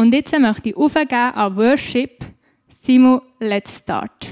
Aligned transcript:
Und 0.00 0.14
jetzt 0.14 0.32
möchte 0.38 0.70
ich 0.70 0.76
aufgeben 0.78 1.12
an 1.12 1.56
Worship. 1.56 2.24
Simu, 2.68 3.20
let's 3.38 3.80
start. 3.80 4.30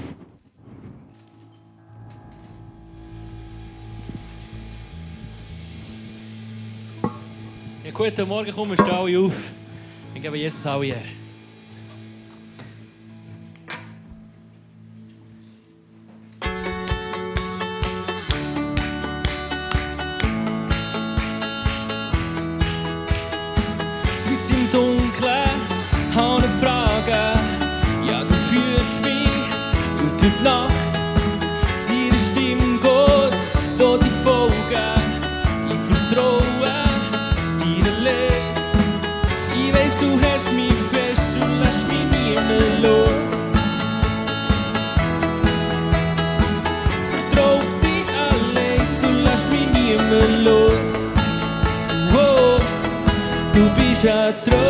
Ja, 7.83 7.91
guten 7.93 8.27
Morgen, 8.27 8.51
kommst 8.51 8.79
du 8.79 8.83
alle 8.85 9.19
auf. 9.19 9.53
Wir 10.13 10.21
geben 10.23 10.35
Jesus 10.37 10.65
alle 10.65 10.85
her. 10.85 11.18
trouxe 54.31 54.68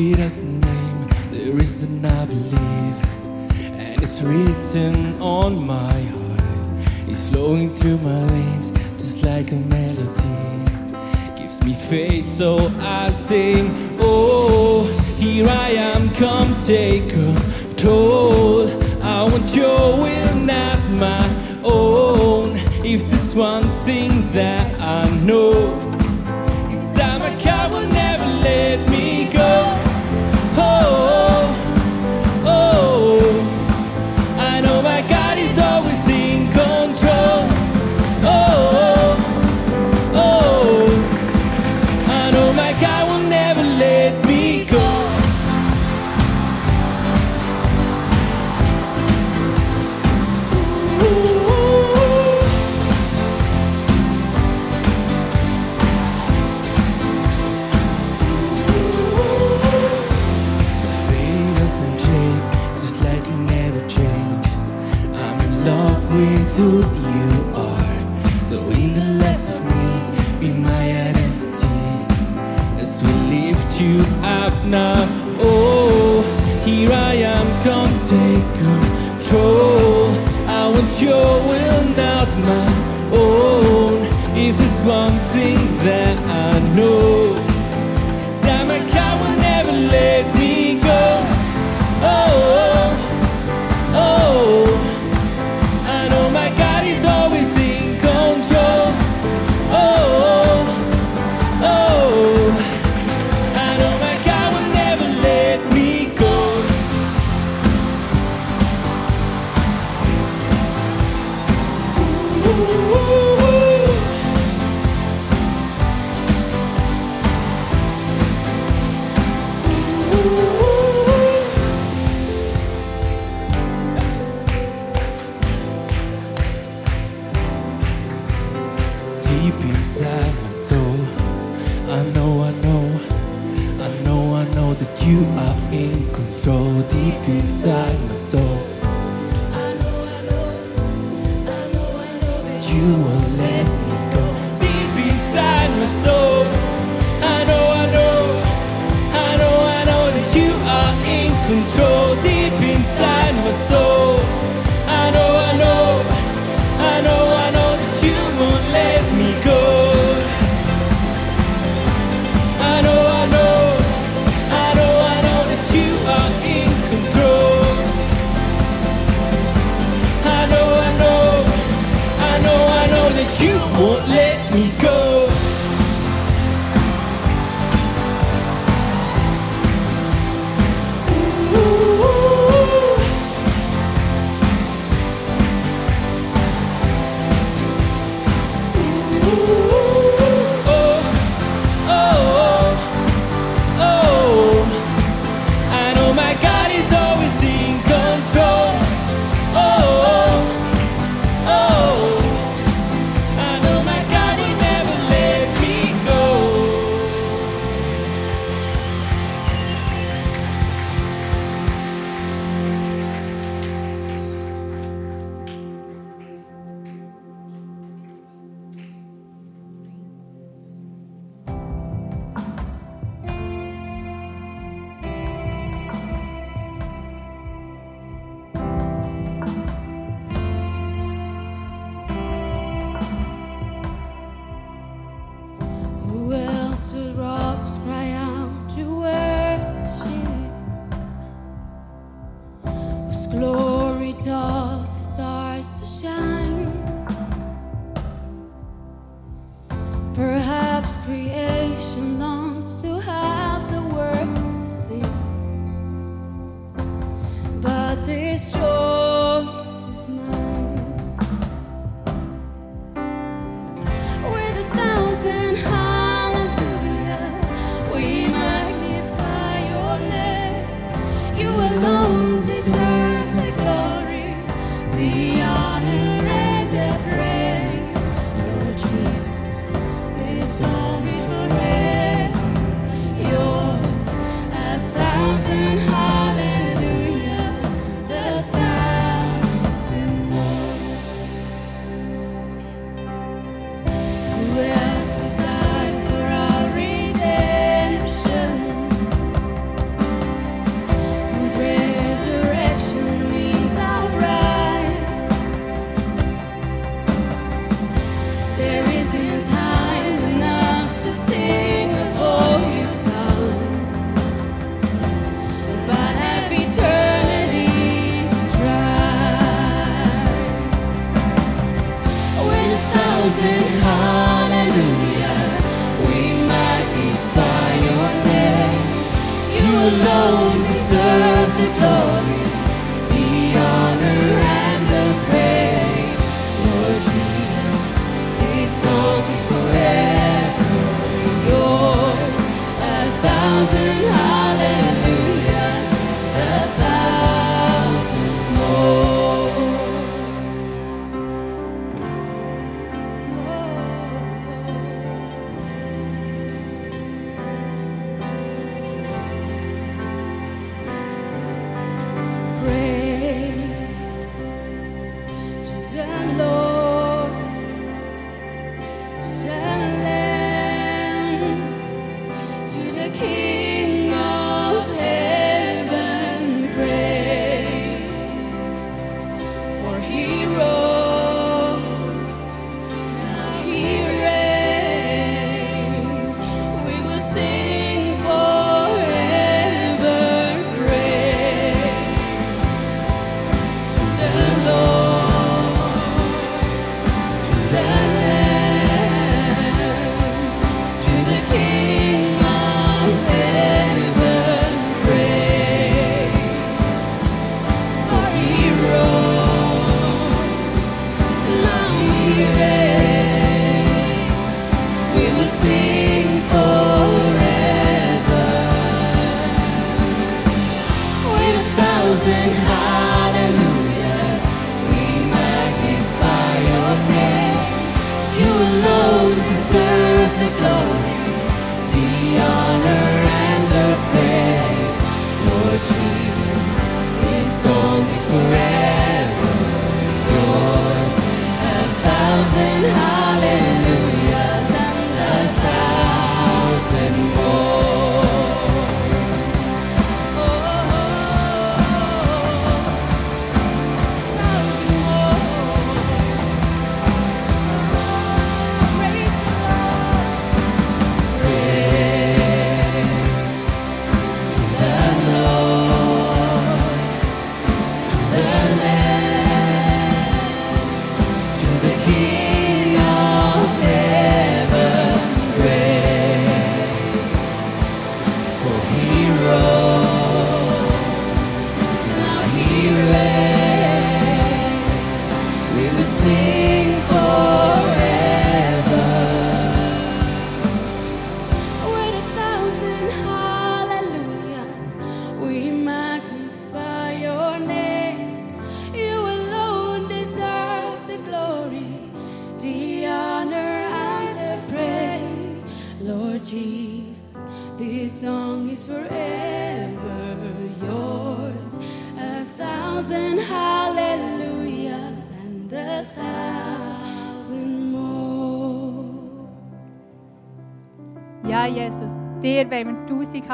Peter's 0.00 0.42
name, 0.42 1.08
the 1.30 1.50
reason 1.50 2.02
I 2.02 2.24
believe, 2.24 2.98
and 3.76 4.02
it's 4.02 4.22
written 4.22 5.20
on 5.20 5.66
my 5.66 6.00
heart. 6.14 6.40
It's 7.06 7.28
flowing 7.28 7.74
through 7.74 7.98
my 7.98 8.24
veins, 8.24 8.70
just 8.96 9.22
like 9.24 9.52
a 9.52 9.56
melody. 9.56 10.62
Gives 11.36 11.62
me 11.66 11.74
faith, 11.74 12.32
so 12.32 12.72
I 12.80 13.10
sing. 13.10 13.68
Oh, 14.00 14.86
here 15.18 15.46
I 15.46 15.68
am, 15.92 16.08
come 16.14 16.56
take 16.60 17.12
a 17.12 17.36
toll. 17.76 18.70
I 19.02 19.24
want 19.24 19.54
your 19.54 19.98
will, 19.98 20.34
not 20.36 20.80
my 20.92 21.26
own. 21.62 22.56
If 22.82 23.10
this 23.10 23.34
one 23.34 23.64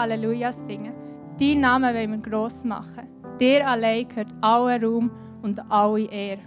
wir 0.07 0.13
Hallelujas 0.13 0.67
singen. 0.67 0.95
Deinen 1.39 1.61
Namen 1.61 1.95
wollen 1.95 2.11
wir 2.13 2.31
gross 2.31 2.65
machen. 2.65 3.09
Dir 3.41 3.67
allein 3.67 4.09
gehört 4.09 4.29
aller 4.41 4.83
Raum 4.83 5.11
und 5.43 5.61
alle 5.71 6.09
Ehre. 6.09 6.41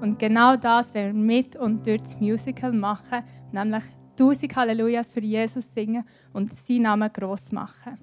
Und 0.00 0.18
genau 0.18 0.56
das 0.56 0.94
wollen 0.94 1.16
wir 1.16 1.36
mit 1.36 1.56
und 1.56 1.86
durch 1.86 2.02
das 2.02 2.20
Musical 2.20 2.72
machen, 2.72 3.24
nämlich 3.50 3.84
tausend 4.16 4.54
Hallelujas 4.54 5.10
für 5.10 5.20
Jesus 5.20 5.72
singen 5.72 6.04
und 6.32 6.52
seinen 6.52 6.82
Namen 6.82 7.10
gross 7.12 7.50
machen. 7.50 7.98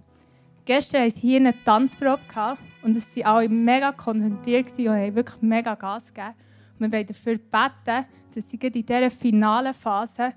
Gestern 0.65 1.01
hatten 1.01 1.11
sie 1.11 1.21
hier 1.21 1.39
eine 1.39 1.63
Tanzprobe 1.63 2.57
und 2.81 2.97
es 2.97 3.15
waren 3.17 3.25
alle 3.25 3.49
mega 3.49 3.91
konzentriert 3.91 4.67
und 4.77 4.89
haben 4.89 5.15
wirklich 5.15 5.41
mega 5.41 5.75
Gas 5.75 6.13
gegeben. 6.13 6.33
Wir 6.79 6.91
wollen 6.91 7.05
dafür 7.05 7.37
beten, 7.37 8.05
dass 8.33 8.49
sie 8.49 8.57
in 8.57 8.71
dieser 8.71 9.11
finalen 9.11 9.73
Phase 9.73 10.33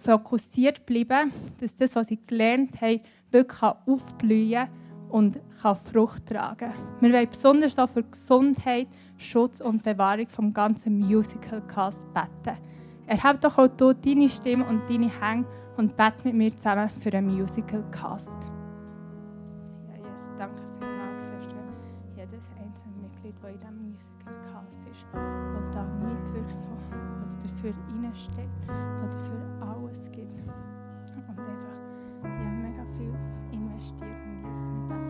fokussiert 0.00 0.86
bleiben, 0.86 1.30
dass 1.60 1.76
das, 1.76 1.94
was 1.94 2.08
sie 2.08 2.18
gelernt 2.26 2.80
haben, 2.80 3.00
wirklich 3.32 3.62
aufblühen 3.62 4.68
und 5.12 5.38
kann 5.60 5.76
Frucht 5.76 6.26
tragen 6.26 6.72
Wir 7.00 7.12
wollen 7.12 7.28
besonders 7.30 7.78
auch 7.78 7.88
für 7.88 8.02
Gesundheit, 8.02 8.88
Schutz 9.16 9.60
und 9.60 9.84
Bewahrung 9.84 10.28
vom 10.28 10.52
ganzen 10.52 10.98
Musical-Cast 11.00 12.06
beten. 12.14 12.58
Erhebe 13.06 13.38
doch 13.40 13.58
auch 13.58 13.68
du 13.68 13.92
deine 13.92 14.28
Stimme 14.28 14.64
und 14.64 14.88
deine 14.88 15.10
Hänge 15.20 15.44
und 15.76 15.96
bete 15.96 16.24
mit 16.24 16.34
mir 16.34 16.56
zusammen 16.56 16.88
für 16.88 17.10
den 17.10 17.26
Musical-Cast. 17.26 18.38
Ja, 19.88 19.96
Jesus, 19.96 20.32
danke 20.38 20.62
vielmals, 20.78 21.28
du, 21.28 22.16
jedes 22.16 22.50
einzelne 22.58 22.96
Mitglied, 23.02 23.34
das 23.42 23.50
in 23.50 23.58
diesem 23.58 23.90
Musical-Cast 23.90 24.88
ist, 24.88 25.06
das 25.12 25.74
da 25.74 25.84
mitwirkt, 25.84 26.68
was 27.20 27.36
dafür 27.38 27.74
reinsteht, 28.02 28.48
was 29.02 29.14
dafür 29.14 29.68
alles 29.68 30.10
gibt. 30.10 30.31
Investiert 33.82 34.16
in 34.24 34.44
Jesus. 34.44 34.68
Wir 34.88 35.01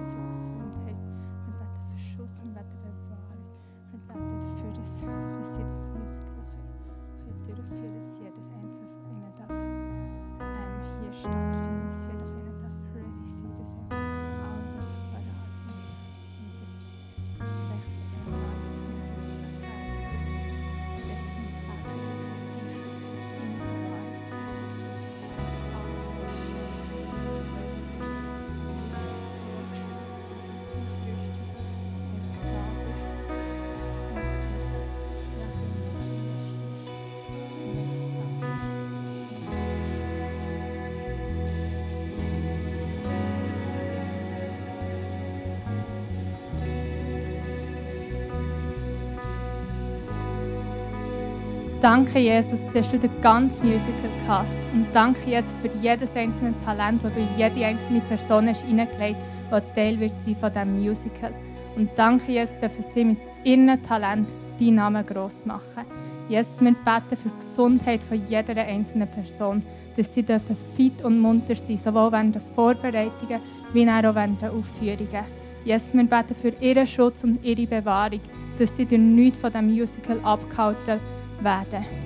Danke, 51.82 52.20
Jesus, 52.20 52.60
siehst 52.72 52.92
du 52.92 52.98
den 53.00 53.10
ganzen 53.20 53.66
Musical-Cast. 53.66 54.54
Und 54.72 54.86
danke, 54.92 55.28
Jesus, 55.28 55.58
für 55.60 55.68
jedes 55.80 56.14
einzelne 56.14 56.54
Talent, 56.64 57.02
das 57.02 57.12
du 57.12 57.18
in 57.18 57.28
jede 57.36 57.66
einzelne 57.66 58.00
Person 58.02 58.48
hast 58.48 58.62
hineingelegt 58.62 59.18
hast, 59.50 59.64
die 59.66 59.74
Teil 59.74 59.98
wird 59.98 60.14
sein 60.24 60.36
von 60.36 60.52
diesem 60.52 60.80
Musical. 60.80 61.34
Und 61.74 61.90
danke, 61.96 62.30
Jesus, 62.30 62.56
dürfen 62.58 62.84
sie 62.94 63.04
mit 63.04 63.18
ihrem 63.42 63.82
Talent 63.82 64.28
deinen 64.60 64.76
Namen 64.76 65.04
gross 65.04 65.44
machen. 65.44 65.84
Jesus, 66.28 66.60
wir 66.60 66.70
beten 66.70 67.20
für 67.20 67.30
die 67.30 67.40
Gesundheit 67.40 68.00
von 68.04 68.22
jeder 68.28 68.54
einzelnen 68.62 69.08
Person, 69.08 69.64
dass 69.96 70.14
sie 70.14 70.22
dürfen 70.22 70.56
fit 70.76 71.04
und 71.04 71.18
munter 71.18 71.56
sein 71.56 71.78
sowohl 71.78 72.12
während 72.12 72.36
der 72.36 72.42
Vorbereitungen 72.42 73.40
wie 73.72 73.90
auch 73.90 74.14
während 74.14 74.40
der 74.40 74.52
Aufführungen. 74.52 75.24
Jesus, 75.64 75.92
wir 75.92 76.04
beten 76.04 76.36
für 76.36 76.52
ihren 76.60 76.86
Schutz 76.86 77.24
und 77.24 77.44
ihre 77.44 77.66
Bewahrung, 77.66 78.20
dass 78.56 78.76
sie 78.76 78.86
durch 78.86 79.00
nichts 79.00 79.40
von 79.40 79.50
diesem 79.50 79.66
Musical 79.66 80.20
abgehalten 80.22 80.86
werden. 80.86 81.21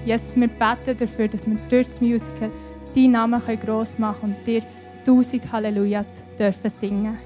Jesus, 0.05 0.35
wir 0.35 0.49
beten 0.49 0.97
dafür, 0.99 1.29
dass 1.29 1.47
wir 1.47 1.57
durch 1.69 1.87
das 1.89 2.01
Musical 2.01 2.51
deinen 2.95 3.13
Namen 3.13 3.43
gross 3.61 3.99
machen 3.99 4.21
können 4.21 4.37
und 4.37 4.47
dir 4.47 4.63
tausend 5.05 5.53
Hallelujas 5.53 6.23
dürfen 6.39 6.71
singen. 6.71 7.19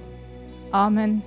Amen. 0.70 1.22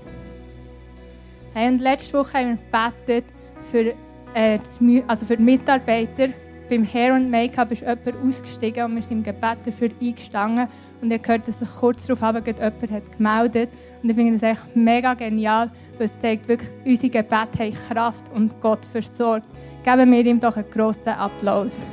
Hey, 1.54 1.70
und 1.70 1.82
letzte 1.82 2.18
Woche 2.18 2.34
haben 2.34 2.58
wir 2.72 2.92
gebetet 2.96 3.26
für, 3.72 3.94
äh, 4.34 4.60
also 5.08 5.26
für 5.26 5.38
die 5.38 5.44
Mitarbeiter. 5.44 6.30
Beim 6.74 6.92
Hair 6.92 7.14
und 7.14 7.30
Make-up 7.30 7.72
ist 7.72 7.82
jemand 7.82 8.16
ausgestiegen 8.28 8.86
und 8.86 8.96
wir 8.96 9.04
sind 9.04 9.18
im 9.18 9.24
Gebet 9.24 9.60
dafür 9.64 9.92
eingestanden. 10.02 10.68
Und 11.02 11.12
ich 11.12 11.20
habe 11.20 11.24
gehört, 11.24 11.48
dass 11.48 11.60
sich 11.60 11.70
kurz 11.70 12.08
darauf 12.08 12.22
jemand 12.22 12.92
hat 12.92 13.12
gemeldet 13.16 13.70
Und 14.02 14.10
ich 14.10 14.16
finde 14.16 14.34
das 14.34 14.42
echt 14.42 14.76
mega 14.76 15.14
genial, 15.14 15.70
weil 16.00 16.06
es 16.06 16.18
zeigt 16.18 16.48
wirklich, 16.48 16.72
unsere 16.84 17.12
Gebete 17.12 17.60
haben 17.60 17.74
Kraft 17.90 18.26
und 18.34 18.60
Gott 18.60 18.84
versorgt. 18.88 19.46
Geben 19.84 20.12
wir 20.12 20.26
ihm 20.26 20.40
doch 20.40 20.58
einen 20.58 20.72
grossen 20.72 21.10
Applaus. 21.10 21.86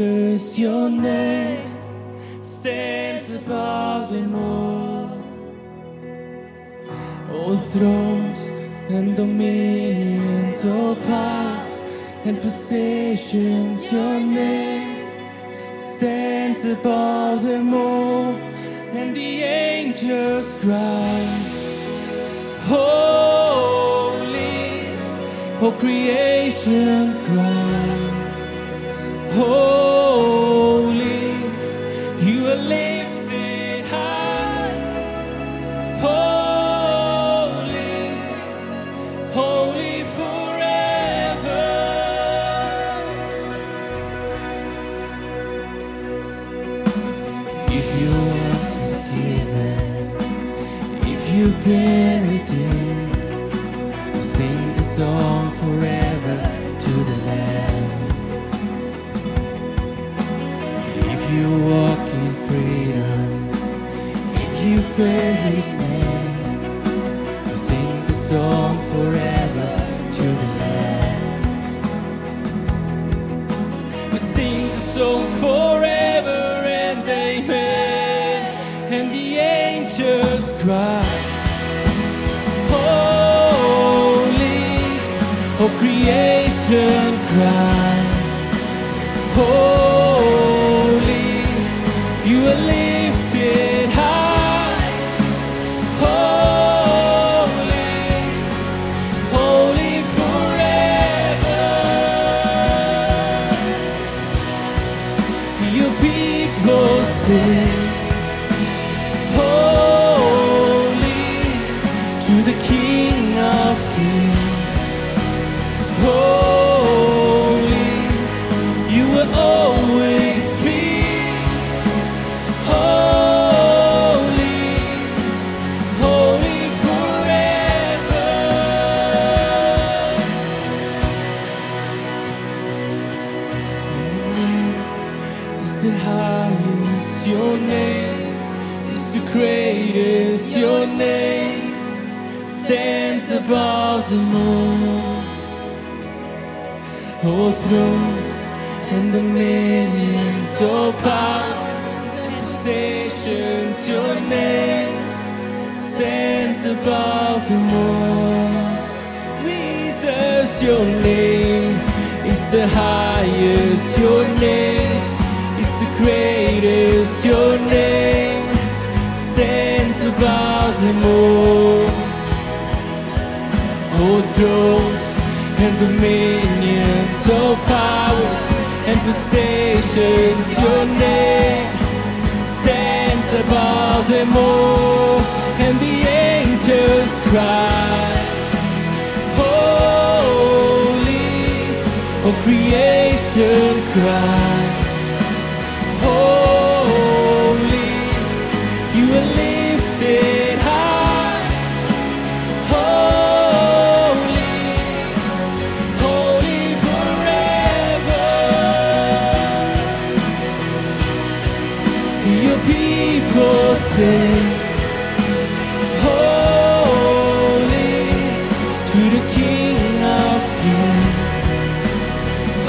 greater's 0.00 0.58
your 0.58 0.88
name 0.90 1.76
stands 2.42 3.30
above 3.32 4.10
them 4.10 4.34
all. 4.34 5.10
All 7.32 7.56
thrones 7.56 8.40
and 8.88 9.14
dominions, 9.14 10.64
all 10.64 10.96
powers 10.96 11.72
and 12.24 12.40
positions, 12.40 13.92
your 13.92 14.20
name 14.20 15.06
stands 15.78 16.64
above 16.64 17.42
them 17.42 17.74
all. 17.74 18.34
And 18.98 19.14
the 19.14 19.42
angels 19.42 20.56
cry, 20.62 21.24
Holy, 22.72 23.76
all 25.60 25.72
creation 25.72 27.14
cries. 27.26 27.90
Holy. 29.34 29.79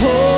hold 0.02 0.31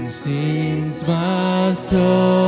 is. 0.05 0.15
Sings 0.15 1.07
my 1.07 1.73
soul. 1.73 2.40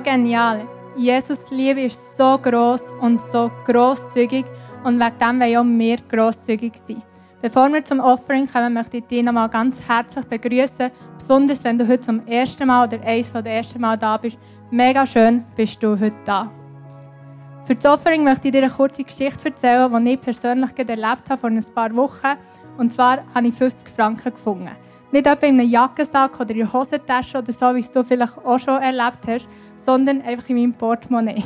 genial. 0.00 0.66
Jesus 0.96 1.50
Liebe 1.50 1.82
ist 1.82 2.16
so 2.16 2.38
groß 2.38 2.94
und 3.00 3.20
so 3.20 3.50
großzügig 3.66 4.44
und 4.84 4.98
wegen 4.98 5.18
dem 5.18 5.40
wollen 5.40 5.56
auch 5.56 5.78
wir 5.78 5.98
großzügig 6.08 6.72
sein. 6.76 7.02
Bevor 7.42 7.72
wir 7.72 7.84
zum 7.84 8.00
Offering 8.00 8.50
kommen, 8.50 8.72
möchte 8.72 8.96
ich 8.96 9.04
dich 9.04 9.22
nochmal 9.22 9.48
ganz 9.48 9.86
herzlich 9.86 10.24
begrüßen, 10.24 10.90
besonders 11.18 11.62
wenn 11.64 11.78
du 11.78 11.86
heute 11.86 12.00
zum 12.00 12.26
ersten 12.26 12.66
Mal 12.66 12.86
oder 12.86 13.02
eins 13.04 13.30
von 13.30 13.44
der 13.44 13.58
ersten 13.58 13.80
Mal 13.80 13.98
da 13.98 14.16
bist. 14.16 14.38
Mega 14.70 15.04
schön 15.06 15.44
bist 15.54 15.82
du 15.82 15.92
heute 16.00 16.16
da. 16.24 16.50
Für 17.64 17.74
das 17.74 17.84
Offering 17.84 18.24
möchte 18.24 18.48
ich 18.48 18.52
dir 18.52 18.62
eine 18.62 18.72
kurze 18.72 19.04
Geschichte 19.04 19.48
erzählen, 19.48 20.04
die 20.04 20.12
ich 20.12 20.20
persönlich 20.20 20.70
erlebt 20.78 21.28
habe 21.28 21.36
vor 21.36 21.50
ein 21.50 21.64
paar 21.74 21.94
Wochen. 21.94 22.38
Und 22.78 22.92
zwar 22.92 23.18
habe 23.34 23.48
ich 23.48 23.54
50 23.54 23.88
Franken 23.88 24.32
gefunden. 24.32 24.70
Nicht 25.12 25.26
etwa 25.26 25.46
in 25.46 25.60
einem 25.60 25.70
Jackensack 25.70 26.40
oder 26.40 26.50
in 26.50 26.58
der 26.58 26.72
Hosentasche 26.72 27.38
oder 27.38 27.52
so, 27.52 27.74
wie 27.74 27.80
es 27.80 27.90
du 27.90 28.02
vielleicht 28.02 28.38
auch 28.38 28.58
schon 28.58 28.82
erlebt 28.82 29.26
hast, 29.26 29.48
sondern 29.76 30.22
einfach 30.22 30.48
in 30.48 30.56
meinem 30.56 30.74
Portemonnaie. 30.74 31.44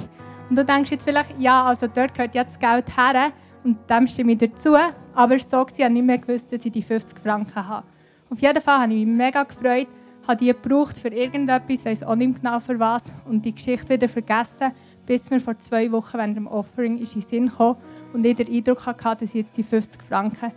Und 0.49 0.57
du 0.57 0.65
denkst 0.65 0.91
jetzt 0.91 1.05
vielleicht, 1.05 1.39
ja, 1.39 1.65
also 1.65 1.87
dort 1.87 2.15
gehört 2.15 2.35
jetzt 2.35 2.55
das 2.55 2.59
Geld 2.59 2.97
her 2.97 3.33
und 3.63 3.79
dem 3.89 4.07
stimme 4.07 4.33
ich 4.33 4.39
dazu. 4.39 4.75
Aber 5.15 5.35
es 5.35 5.53
war 5.53 5.67
so, 5.69 5.75
ich 5.77 5.85
habe 5.85 5.93
nicht 5.93 6.05
mehr 6.05 6.19
gewusst, 6.19 6.53
dass 6.53 6.65
ich 6.65 6.73
die 6.73 6.83
50 6.83 7.19
Franken 7.19 7.69
habe. 7.69 7.87
Auf 8.31 8.41
jeden 8.41 8.61
Fall 8.63 8.81
habe 8.81 8.93
ich 8.93 9.07
mich 9.07 9.17
mega 9.17 9.43
gefreut, 9.43 9.89
habe 10.27 10.37
die 10.37 10.47
gebraucht 10.47 10.99
für 10.99 11.09
irgendetwas, 11.09 11.85
weiß 11.85 12.03
auch 12.05 12.15
nicht 12.15 12.43
genau 12.43 12.61
für 12.61 12.79
was, 12.79 13.05
und 13.27 13.45
die 13.45 13.55
Geschichte 13.55 13.91
wieder 13.91 14.09
vergessen, 14.09 14.73
bis 15.05 15.31
mir 15.31 15.41
vor 15.41 15.59
zwei 15.59 15.91
Wochen 15.93 16.17
während 16.17 16.37
dem 16.37 16.47
Offering 16.47 16.99
in 16.99 17.05
den 17.05 17.21
Sinn 17.21 17.51
kam 17.51 17.77
und 18.13 18.25
ich 18.25 18.37
den 18.37 18.49
Eindruck 18.49 18.87
hatte, 18.87 19.25
dass 19.25 19.35
ich 19.35 19.43
jetzt 19.43 19.57
die 19.57 19.63
50 19.63 20.03
Franken 20.03 20.53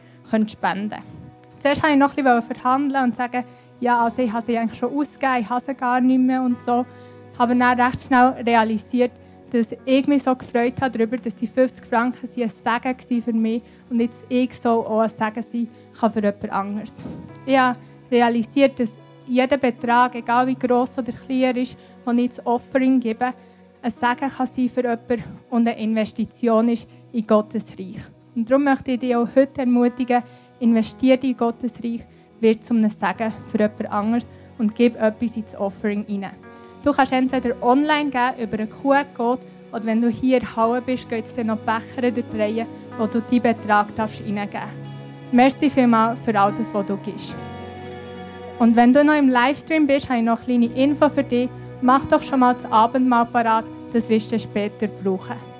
spenden 0.47 0.89
könnte. 0.89 1.22
Zuerst 1.63 1.81
wollte 1.81 1.93
ich 1.93 1.99
noch 1.99 2.17
ein 2.17 2.23
bisschen 2.25 2.41
verhandeln 2.41 3.03
und 3.05 3.15
sagen, 3.15 3.45
ja, 3.79 4.03
also 4.03 4.21
ich 4.21 4.33
habe 4.33 4.43
sie 4.43 4.57
eigentlich 4.57 4.77
schon 4.77 4.93
ausgegeben, 4.93 5.37
ich 5.39 5.49
habe 5.49 5.63
sie 5.63 5.73
gar 5.73 6.01
nicht 6.01 6.19
mehr 6.19 6.41
und 6.41 6.61
so. 6.61 6.85
Habe 7.39 7.55
dann 7.55 7.79
recht 7.79 8.01
schnell 8.01 8.35
realisiert, 8.45 9.11
dass 9.49 9.73
ich 9.85 10.05
mich 10.05 10.23
so 10.23 10.35
gefreut 10.35 10.73
habe 10.81 10.97
darüber, 10.97 11.15
dass 11.15 11.37
die 11.37 11.47
50 11.47 11.85
Franken 11.85 12.27
ein 12.27 12.49
Segen 12.49 13.21
für 13.21 13.31
mich 13.31 13.61
und 13.89 14.01
jetzt 14.01 14.25
ich 14.27 14.53
so 14.59 14.85
auch 14.85 14.99
ein 14.99 15.07
Segen 15.07 15.41
sein 15.41 15.69
kann 15.97 16.11
für 16.11 16.19
jemand 16.19 16.51
anderes. 16.51 16.95
Ich 17.45 17.57
habe 17.57 17.79
realisiert, 18.11 18.77
dass 18.77 18.99
jeder 19.25 19.55
Betrag, 19.55 20.15
egal 20.15 20.45
wie 20.47 20.55
gross 20.55 20.97
oder 20.97 21.13
klein 21.13 21.55
ist, 21.55 21.77
den 22.05 22.17
ich 22.17 22.25
ins 22.25 22.45
Offering 22.45 22.99
gebe, 22.99 23.33
ein 23.81 23.89
Segen 23.89 24.29
kann 24.29 24.47
sein 24.47 24.67
für 24.67 24.81
jemanden 24.81 25.23
und 25.49 25.65
eine 25.65 25.79
Investition 25.79 26.67
ist 26.67 26.89
in 27.13 27.25
Gottes 27.25 27.67
Reich. 27.79 28.01
Und 28.35 28.49
darum 28.49 28.65
möchte 28.65 28.91
ich 28.91 28.99
dich 28.99 29.15
auch 29.15 29.27
heute 29.33 29.61
ermutigen, 29.61 30.23
investiere 30.59 31.19
in 31.21 31.37
Gottes 31.37 31.73
Reich, 31.83 32.01
wird 32.39 32.63
zum 32.63 32.81
Segen 32.87 33.33
für 33.51 33.59
jemand 33.59 33.91
anderes 33.91 34.29
und 34.57 34.75
gib 34.75 34.99
etwas 35.01 35.37
ins 35.37 35.55
Offering 35.55 36.05
hinein. 36.05 36.31
Du 36.83 36.91
kannst 36.91 37.13
entweder 37.13 37.55
online 37.61 38.09
geben, 38.09 38.39
über 38.41 38.59
einen 38.59 38.69
QR-Code, 38.69 39.41
oder 39.71 39.85
wenn 39.85 40.01
du 40.01 40.09
hier 40.09 40.39
in 40.41 40.83
bist, 40.85 41.09
geht 41.09 41.25
es 41.25 41.33
dann 41.33 41.47
noch 41.47 41.57
Becher 41.57 42.11
durchdrehen, 42.11 42.67
wo 42.97 43.07
du 43.07 43.21
deinen 43.21 43.41
Betrag 43.41 43.87
hineingeben 43.97 44.51
darfst. 44.51 44.77
Merci 45.31 45.69
vielmals 45.69 46.19
für 46.19 46.39
all 46.39 46.51
das, 46.51 46.71
was 46.73 46.85
du 46.85 46.95
gibst. 46.97 47.33
Und 48.59 48.75
wenn 48.75 48.93
du 48.93 49.03
noch 49.03 49.17
im 49.17 49.29
Livestream 49.29 49.87
bist, 49.87 50.09
habe 50.09 50.19
ich 50.19 50.25
noch 50.25 50.47
eine 50.47 50.67
kleine 50.67 50.83
Info 50.83 51.09
für 51.09 51.23
dich. 51.23 51.49
Mach 51.81 52.05
doch 52.05 52.21
schon 52.21 52.41
mal 52.41 52.53
das 52.53 52.71
Abendmahl 52.71 53.25
parat, 53.25 53.65
das 53.91 54.07
wirst 54.09 54.31
du 54.31 54.37
später 54.37 54.87
brauchen. 54.87 55.52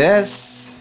Yes, 0.00 0.30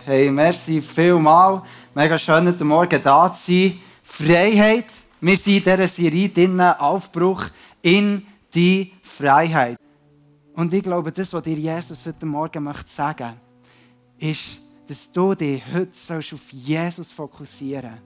hey, 0.06 0.32
merci 0.32 0.80
vielmal. 0.80 1.62
Mega 1.94 2.18
schön, 2.18 2.48
heute 2.48 2.64
Morgen 2.64 3.02
da 3.04 3.34
zu 3.34 3.52
sein. 3.52 3.80
Freiheit. 4.02 4.86
Wir 5.20 5.36
sind 5.36 5.58
in 5.58 5.64
dieser 5.64 5.88
Serie 5.90 6.30
drinnen, 6.30 6.62
Aufbruch 6.62 7.44
in 7.82 8.26
die 8.56 8.94
Freiheit. 9.04 9.76
Und 10.54 10.74
ich 10.74 10.84
glaube, 10.84 11.12
das, 11.12 11.34
was 11.34 11.44
dir 11.44 11.58
Jesus 11.58 12.06
heute 12.06 12.26
Morgen 12.26 12.64
möchte 12.64 12.90
sagen 12.90 13.34
ist, 14.20 14.62
dass 14.88 15.12
du 15.12 15.36
dich 15.36 15.64
heute 15.74 15.92
sollst 15.92 16.34
auf 16.36 16.54
Jesus 16.54 17.12
fokussieren 17.12 17.98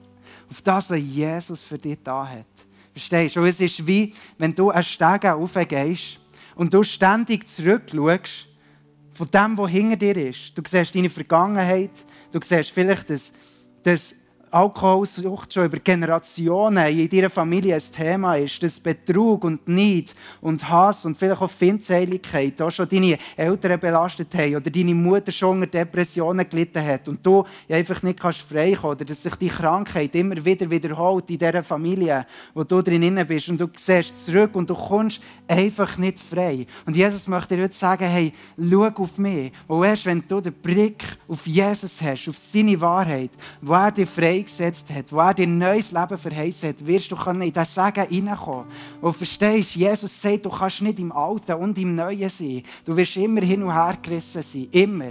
Auf 0.50 0.62
das, 0.62 0.90
was 0.90 0.98
Jesus 0.98 1.62
für 1.62 1.78
dich 1.78 1.98
da 2.02 2.26
hat. 2.26 2.46
Verstehst 2.90 3.36
du? 3.36 3.40
Und 3.40 3.46
es 3.46 3.60
ist 3.60 3.86
wie, 3.86 4.12
wenn 4.36 4.52
du 4.52 4.70
einen 4.70 4.82
Steg 4.82 5.26
aufgehst 5.26 6.18
und 6.56 6.74
du 6.74 6.82
ständig 6.82 7.48
zurückschaust, 7.48 8.48
von 9.14 9.30
dem, 9.30 9.56
was 9.56 9.70
hinter 9.70 9.96
dir 9.96 10.16
ist. 10.16 10.56
Du 10.56 10.62
siehst 10.66 10.94
deine 10.94 11.08
Vergangenheit, 11.08 11.90
du 12.32 12.40
siehst 12.42 12.70
vielleicht, 12.70 13.10
dass, 13.10 13.32
dass 13.82 14.14
Alkoholsucht 14.54 15.52
schon 15.52 15.66
über 15.66 15.78
Generationen 15.78 16.86
in 16.96 17.08
deiner 17.08 17.28
Familie 17.28 17.74
ein 17.74 17.82
Thema 17.92 18.36
ist, 18.36 18.62
dass 18.62 18.78
Betrug 18.78 19.42
und 19.42 19.66
Neid 19.66 20.14
und 20.40 20.68
Hass 20.68 21.04
und 21.04 21.16
vielleicht 21.16 21.42
auch 21.42 21.50
Feindseitigkeit 21.50 22.62
auch 22.62 22.70
schon 22.70 22.88
deine 22.88 23.18
Eltern 23.36 23.80
belastet 23.80 24.32
haben 24.36 24.54
oder 24.54 24.70
deine 24.70 24.94
Mutter 24.94 25.32
schon 25.32 25.56
unter 25.56 25.66
Depressionen 25.66 26.48
gelitten 26.48 26.86
hat 26.86 27.08
und 27.08 27.26
du 27.26 27.44
einfach 27.68 28.00
nicht 28.04 28.20
kannst 28.20 28.42
frei 28.42 28.74
kommen 28.74 28.92
oder 28.92 29.04
dass 29.04 29.24
sich 29.24 29.34
die 29.34 29.48
Krankheit 29.48 30.14
immer 30.14 30.44
wieder 30.44 30.70
wiederholt 30.70 31.28
in 31.30 31.38
dieser 31.38 31.64
Familie, 31.64 32.24
wo 32.54 32.62
du 32.62 32.80
drin 32.80 33.24
bist 33.26 33.48
und 33.48 33.60
du 33.60 33.66
siehst 33.76 34.24
zurück 34.24 34.54
und 34.54 34.70
du 34.70 34.74
kommst 34.74 35.20
einfach 35.48 35.98
nicht 35.98 36.20
frei. 36.20 36.64
Und 36.86 36.96
Jesus 36.96 37.26
möchte 37.26 37.56
dir 37.56 37.64
heute 37.64 37.74
sagen, 37.74 38.04
hey, 38.04 38.32
schau 38.56 38.84
auf 38.84 39.18
mich, 39.18 39.50
wo 39.66 39.82
erst 39.82 40.06
wenn 40.06 40.22
du 40.28 40.40
den 40.40 40.52
Blick 40.52 41.02
auf 41.26 41.44
Jesus 41.44 42.00
hast, 42.00 42.28
auf 42.28 42.38
seine 42.38 42.80
Wahrheit, 42.80 43.30
wo 43.60 43.72
er 43.72 43.90
dich 43.90 44.08
frei 44.08 44.43
freigesetzt 44.44 44.90
hat, 44.90 45.12
wo 45.12 45.18
er 45.18 45.34
dir 45.34 45.46
ein 45.46 45.58
neues 45.58 45.90
Leben 45.90 46.18
verheißen 46.18 46.68
hat, 46.70 46.86
wirst 46.86 47.10
du 47.10 47.16
in 47.16 47.40
diesen 47.40 47.64
Segen 47.64 48.08
hineinkommen. 48.08 48.66
Und 49.00 49.16
verstehst, 49.16 49.76
Jesus 49.76 50.20
sagt, 50.20 50.46
du 50.46 50.50
kannst 50.50 50.82
nicht 50.82 50.98
im 50.98 51.12
Alten 51.12 51.54
und 51.54 51.78
im 51.78 51.94
Neuen 51.94 52.28
sein. 52.28 52.62
Du 52.84 52.96
wirst 52.96 53.16
immer 53.16 53.40
hin 53.40 53.62
und 53.62 53.72
her 53.72 53.96
gerissen 54.00 54.42
sein. 54.42 54.68
Immer. 54.70 55.10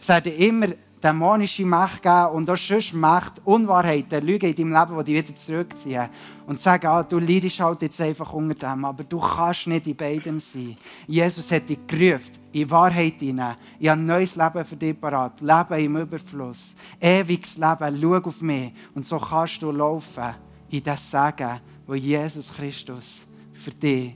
Es 0.00 0.08
werden 0.08 0.32
immer 0.32 0.66
dämonische 1.02 1.64
Macht 1.64 2.02
geben 2.02 2.28
und 2.32 2.48
auch 2.48 2.56
sonst 2.56 2.94
Macht, 2.94 3.40
Unwahrheiten, 3.44 4.24
Lügen 4.24 4.50
in 4.50 4.54
deinem 4.54 4.72
Leben, 4.72 5.04
die 5.04 5.12
dich 5.12 5.24
wieder 5.24 5.36
zurückziehen 5.36 6.08
und 6.46 6.60
sagen, 6.60 6.86
ah, 6.86 7.02
du 7.02 7.18
leidest 7.18 7.60
halt 7.60 7.82
jetzt 7.82 8.00
einfach 8.00 8.32
unter 8.32 8.54
dem, 8.54 8.84
aber 8.84 9.04
du 9.04 9.18
kannst 9.18 9.66
nicht 9.66 9.86
in 9.86 9.96
beidem 9.96 10.38
sein. 10.38 10.76
Jesus 11.06 11.50
hat 11.50 11.68
dich 11.68 11.78
gerufen, 11.86 12.32
in 12.52 12.70
Wahrheit 12.70 13.14
hinein. 13.18 13.56
Ich 13.78 13.88
habe 13.88 14.00
ein 14.00 14.06
neues 14.06 14.36
Leben 14.36 14.64
für 14.64 14.76
dich 14.76 15.00
parat. 15.00 15.40
Leben 15.40 15.84
im 15.84 15.96
Überfluss. 15.96 16.76
Ewiges 17.00 17.56
Leben. 17.56 17.98
Schau 18.00 18.16
auf 18.16 18.42
mich. 18.42 18.72
Und 18.94 19.04
so 19.04 19.18
kannst 19.18 19.62
du 19.62 19.70
laufen 19.70 20.34
in 20.70 20.82
das 20.82 21.10
Segen, 21.10 21.60
wo 21.86 21.94
Jesus 21.94 22.52
Christus 22.52 23.26
für 23.52 23.70
dich 23.70 24.14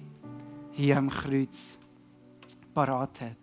hier 0.73 0.99
am 0.99 1.09
Kreuz 1.09 1.79
parat 2.75 3.21
hat. 3.23 3.37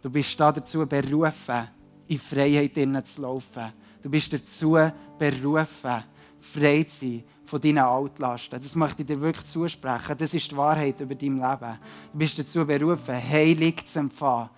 Du 0.00 0.10
bist 0.10 0.38
dazu 0.38 0.86
berufen, 0.86 1.68
in 2.12 2.18
Freiheit 2.18 2.74
zu 3.06 3.22
laufen. 3.22 3.72
Du 4.02 4.10
bist 4.10 4.32
dazu 4.32 4.76
berufen, 5.18 6.04
frei 6.40 6.82
zu 6.84 7.06
sein 7.06 7.24
von 7.44 7.60
deinen 7.60 7.78
Altlasten. 7.78 8.60
Das 8.60 8.74
möchte 8.74 9.02
ich 9.02 9.06
dir 9.08 9.20
wirklich 9.20 9.46
zusprechen. 9.46 10.16
Das 10.18 10.34
ist 10.34 10.50
die 10.50 10.56
Wahrheit 10.56 11.00
über 11.00 11.14
dein 11.14 11.36
Leben. 11.36 11.78
Du 12.12 12.18
bist 12.18 12.38
dazu 12.38 12.66
berufen, 12.66 13.14
Heilig 13.14 13.86
zu 13.86 14.00
empfangen 14.00 14.50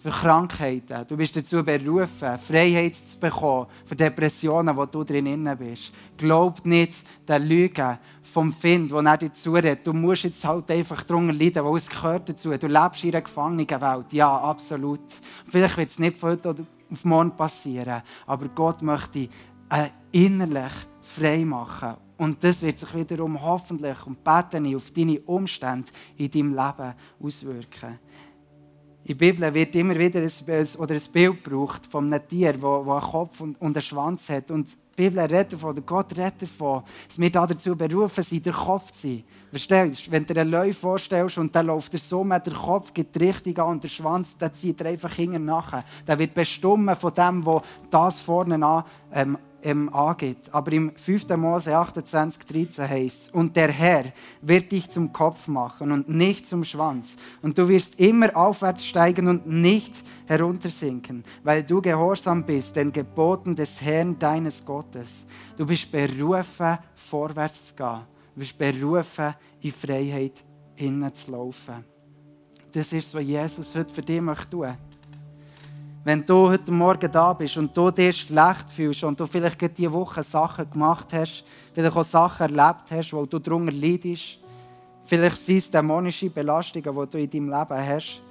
für 0.00 0.10
Krankheiten. 0.10 1.04
Du 1.08 1.16
bist 1.16 1.34
dazu 1.36 1.64
berufen, 1.64 2.38
Freiheit 2.38 2.96
zu 2.96 3.18
bekommen 3.18 3.66
für 3.84 3.96
Depressionen, 3.96 4.76
wo 4.76 4.86
du 4.86 5.02
drin 5.02 5.56
bist. 5.58 5.90
Glaub 6.16 6.64
nicht 6.64 6.94
der 7.26 7.40
Lüge 7.40 7.98
vom 8.22 8.52
Find, 8.52 8.92
wo 8.92 9.00
er 9.00 9.16
dir 9.16 9.32
zuredet. 9.32 9.84
Du 9.84 9.92
musst 9.92 10.24
jetzt 10.24 10.44
halt 10.44 10.70
einfach 10.70 11.02
drunter 11.02 11.32
leiden, 11.32 11.64
weil 11.64 11.76
es 11.76 11.88
gehört 11.88 12.28
dazu. 12.28 12.56
Du 12.56 12.68
lebst 12.68 13.02
in 13.02 13.10
einer 13.10 13.22
Gefangenenwelt. 13.22 14.12
Ja, 14.12 14.38
absolut. 14.38 15.00
Vielleicht 15.48 15.76
wird 15.76 15.88
es 15.88 15.98
nicht 15.98 16.16
von 16.16 16.30
heute 16.30 16.66
auf 16.90 17.04
morgen 17.04 17.36
passieren, 17.36 18.02
aber 18.26 18.48
Gott 18.48 18.82
möchte 18.82 19.28
äh, 19.70 19.88
innerlich 20.12 20.72
frei 21.00 21.44
machen. 21.44 21.96
Und 22.16 22.42
das 22.42 22.62
wird 22.62 22.78
sich 22.78 22.92
wiederum 22.94 23.40
hoffentlich 23.40 24.04
und 24.06 24.24
beten 24.24 24.74
auf 24.74 24.90
deine 24.90 25.20
Umstände 25.20 25.90
in 26.16 26.30
deinem 26.30 26.54
Leben 26.54 26.94
auswirken. 27.22 27.98
In 29.04 29.16
der 29.16 29.32
Bibel 29.32 29.54
wird 29.54 29.74
immer 29.76 29.98
wieder 29.98 30.20
ein, 30.20 30.68
oder 30.78 30.94
ein 30.94 31.02
Bild 31.12 31.44
gebraucht 31.44 31.86
von 31.86 32.12
einem 32.12 32.28
Tier, 32.28 32.52
das 32.52 32.62
einen 32.62 33.00
Kopf 33.00 33.40
und 33.40 33.62
einen 33.62 33.80
Schwanz 33.80 34.28
hat. 34.28 34.50
Und 34.50 34.68
die 34.68 35.04
Bibel 35.04 35.20
redet 35.20 35.52
davon, 35.54 35.70
oder 35.70 35.80
Gott 35.82 36.18
redet 36.18 36.42
davon, 36.42 36.82
dass 37.06 37.18
wir 37.18 37.30
dazu 37.30 37.76
berufen 37.76 38.22
sind, 38.22 38.44
der 38.44 38.52
Kopf 38.52 38.92
zu 38.92 39.08
sein. 39.08 39.24
Verstehst 39.50 40.06
du? 40.06 40.10
Wenn 40.10 40.26
du 40.26 40.34
dir 40.34 40.40
einen 40.42 40.50
Löwe 40.50 40.74
vorstellst 40.74 41.38
und 41.38 41.54
dann 41.56 41.66
läuft 41.66 41.94
er 41.94 42.00
so 42.00 42.22
mit 42.22 42.44
der 42.44 42.52
Kopf, 42.52 42.92
geht 42.92 43.14
die 43.14 43.26
Richtung 43.26 43.56
an 43.58 43.70
und 43.72 43.84
der 43.84 43.88
Schwanz, 43.88 44.36
dann 44.36 44.52
zieht 44.52 44.80
er 44.82 44.90
einfach 44.90 45.14
hinten 45.14 45.44
nachher. 45.46 45.84
Der 46.06 46.18
wird 46.18 46.34
bestimmt 46.34 46.90
von 46.98 47.14
dem, 47.14 47.46
was 47.46 47.62
das 47.90 48.20
vorne 48.20 48.62
an 48.62 48.84
ähm, 49.12 49.38
ähm, 49.68 49.92
angeht. 49.92 50.38
Aber 50.52 50.72
im 50.72 50.94
5. 50.94 51.28
Mose 51.36 51.76
28, 51.76 52.44
13 52.44 52.88
heißt 52.88 53.22
es, 53.22 53.30
und 53.30 53.56
der 53.56 53.70
Herr 53.70 54.04
wird 54.42 54.72
dich 54.72 54.88
zum 54.88 55.12
Kopf 55.12 55.48
machen 55.48 55.92
und 55.92 56.08
nicht 56.08 56.46
zum 56.46 56.64
Schwanz. 56.64 57.16
Und 57.42 57.56
du 57.58 57.68
wirst 57.68 58.00
immer 58.00 58.34
aufwärts 58.36 58.84
steigen 58.84 59.28
und 59.28 59.46
nicht 59.46 59.92
heruntersinken, 60.26 61.24
weil 61.42 61.62
du 61.62 61.80
gehorsam 61.80 62.44
bist 62.44 62.76
den 62.76 62.92
Geboten 62.92 63.54
des 63.54 63.80
Herrn 63.80 64.18
deines 64.18 64.64
Gottes. 64.64 65.26
Du 65.56 65.66
bist 65.66 65.90
berufen, 65.90 66.78
vorwärts 66.94 67.68
zu 67.68 67.74
gehen. 67.74 68.00
Du 68.34 68.40
bist 68.40 68.58
berufen, 68.58 69.34
in 69.60 69.72
Freiheit 69.72 70.44
innen 70.76 71.14
zu 71.14 71.30
laufen. 71.30 71.84
Das 72.72 72.92
ist, 72.92 73.14
was 73.14 73.22
Jesus 73.22 73.74
heute 73.74 73.94
für 73.94 74.02
dich 74.02 74.18
tun 74.18 74.26
möchte 74.26 74.78
wenn 76.04 76.24
du 76.24 76.48
heute 76.48 76.70
Morgen 76.70 77.10
da 77.10 77.32
bist 77.32 77.56
und 77.56 77.76
du 77.76 77.90
dir 77.90 78.12
schlecht 78.12 78.70
fühlst 78.70 79.04
und 79.04 79.18
du 79.18 79.26
vielleicht 79.26 79.60
diese 79.76 79.92
Woche 79.92 80.22
Sachen 80.22 80.70
gemacht 80.70 81.12
hast, 81.12 81.44
vielleicht 81.74 81.96
auch 81.96 82.04
Sachen 82.04 82.54
erlebt 82.54 82.90
hast, 82.90 83.12
wo 83.12 83.26
du 83.26 83.38
darunter 83.38 83.72
leidest, 83.72 84.38
vielleicht 85.04 85.36
sind 85.36 85.58
es 85.58 85.70
dämonische 85.70 86.30
Belastungen, 86.30 86.94
die 86.94 87.10
du 87.10 87.18
in 87.18 87.30
deinem 87.30 87.50
Leben 87.50 87.86
hast, 87.86 88.22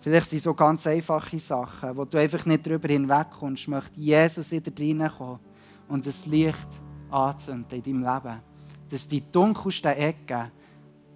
vielleicht 0.00 0.30
sind 0.30 0.38
es 0.38 0.44
so 0.44 0.54
ganz 0.54 0.86
einfache 0.86 1.38
Sachen, 1.38 1.96
wo 1.96 2.04
du 2.04 2.18
einfach 2.18 2.44
nicht 2.44 2.66
darüber 2.66 2.88
hinwegkommst, 2.88 3.68
möchte 3.68 4.00
Jesus 4.00 4.52
in 4.52 4.62
dir 4.62 5.02
reinkommen 5.02 5.38
und 5.88 6.06
das 6.06 6.26
Licht 6.26 6.68
anzünden 7.10 7.82
in 7.82 7.82
deinem 7.82 8.14
Leben. 8.14 8.40
Dass 8.90 9.06
die 9.06 9.22
dunkelsten 9.32 9.92
Ecken, 9.92 10.50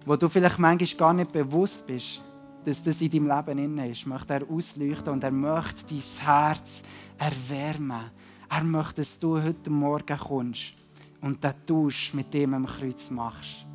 wo 0.05 0.15
du 0.15 0.27
vielleicht 0.27 0.59
manchmal 0.59 0.97
gar 0.97 1.13
nicht 1.13 1.31
bewusst 1.31 1.85
bist, 1.85 2.21
dass 2.63 2.83
das 2.83 3.01
in 3.01 3.09
deinem 3.09 3.27
Leben 3.27 3.57
inne 3.57 3.89
ist, 3.89 4.05
möchte 4.05 4.33
er 4.33 4.49
ausleuchten 4.49 5.13
und 5.13 5.23
er 5.23 5.31
möchte 5.31 5.85
dein 5.85 6.25
Herz 6.25 6.83
erwärmen. 7.17 8.11
Er 8.49 8.63
möchte, 8.63 9.01
dass 9.01 9.19
du 9.19 9.41
heute 9.41 9.69
Morgen 9.69 10.17
kommst 10.17 10.73
und 11.21 11.43
den 11.43 11.53
Tausch 11.65 12.13
mit 12.13 12.33
dem 12.33 12.53
am 12.53 12.65
Kreuz 12.65 13.09
machst. 13.09 13.65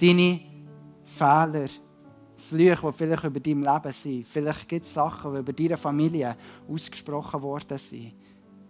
Deine 0.00 0.40
Fehler, 1.04 1.68
Flüche, 2.36 2.80
die 2.90 2.96
vielleicht 2.96 3.24
über 3.24 3.40
dein 3.40 3.62
Leben 3.62 3.92
sind, 3.92 4.26
vielleicht 4.26 4.68
gibt 4.68 4.86
es 4.86 4.94
Sachen, 4.94 5.34
die 5.34 5.40
über 5.40 5.52
deine 5.52 5.76
Familie 5.76 6.36
ausgesprochen 6.68 7.42
worden 7.42 7.78
sind, 7.78 8.14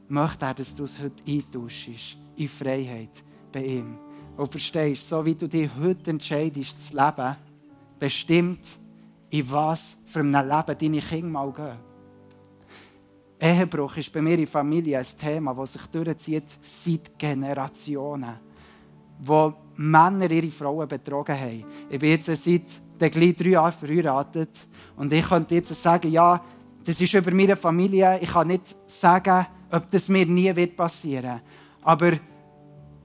möchte 0.09 0.45
er, 0.45 0.55
dass 0.55 0.75
du 0.75 0.85
es 0.85 1.01
heute 1.01 1.23
eintauschst, 1.27 2.17
in 2.37 2.49
Freiheit 2.49 3.23
bei 3.53 3.65
ihm. 3.65 3.99
Und 4.37 4.51
verstehst, 4.51 5.09
so 5.09 5.25
wie 5.25 5.35
du 5.35 5.49
dich 5.49 5.71
heute 5.79 6.11
entscheidest 6.11 6.89
zu 6.89 6.97
leben, 6.97 7.37
bestimmt 7.99 8.80
in 9.31 9.51
was 9.51 9.99
für 10.07 10.21
einem 10.21 10.49
Leben 10.49 10.79
deine 10.79 11.01
Kinder 11.01 11.29
mal 11.29 11.53
gehen. 11.53 11.91
Ehebruch 13.41 13.97
ist 13.97 14.13
bei 14.13 14.21
mir 14.21 14.35
in 14.35 14.41
der 14.41 14.49
Familie 14.49 14.99
ein 14.99 15.07
Thema, 15.19 15.55
das 15.55 15.73
sich 15.73 15.87
durchzieht 15.87 16.45
seit 16.61 17.19
Generationen. 17.19 18.39
Wo 19.19 19.55
Männer 19.77 20.31
ihre 20.31 20.51
Frauen 20.51 20.87
betrogen 20.87 21.39
haben. 21.39 21.65
Ich 21.89 21.99
bin 21.99 22.11
jetzt 22.11 22.27
seit 22.27 22.63
drei 22.99 23.49
Jahren 23.49 23.73
verheiratet 23.73 24.51
und 24.97 25.13
ich 25.13 25.27
könnte 25.27 25.55
jetzt 25.55 25.83
sagen, 25.83 26.11
ja, 26.11 26.43
das 26.85 27.01
ist 27.01 27.15
über 27.15 27.31
meine 27.31 27.57
Familie. 27.57 28.19
Ich 28.21 28.31
kann 28.31 28.49
nicht 28.49 28.77
sagen, 28.87 29.47
ob 29.71 29.91
das 29.91 30.09
mir 30.09 30.27
nie 30.27 30.55
wird 30.55 30.77
passieren. 30.77 31.41
Aber 31.83 32.13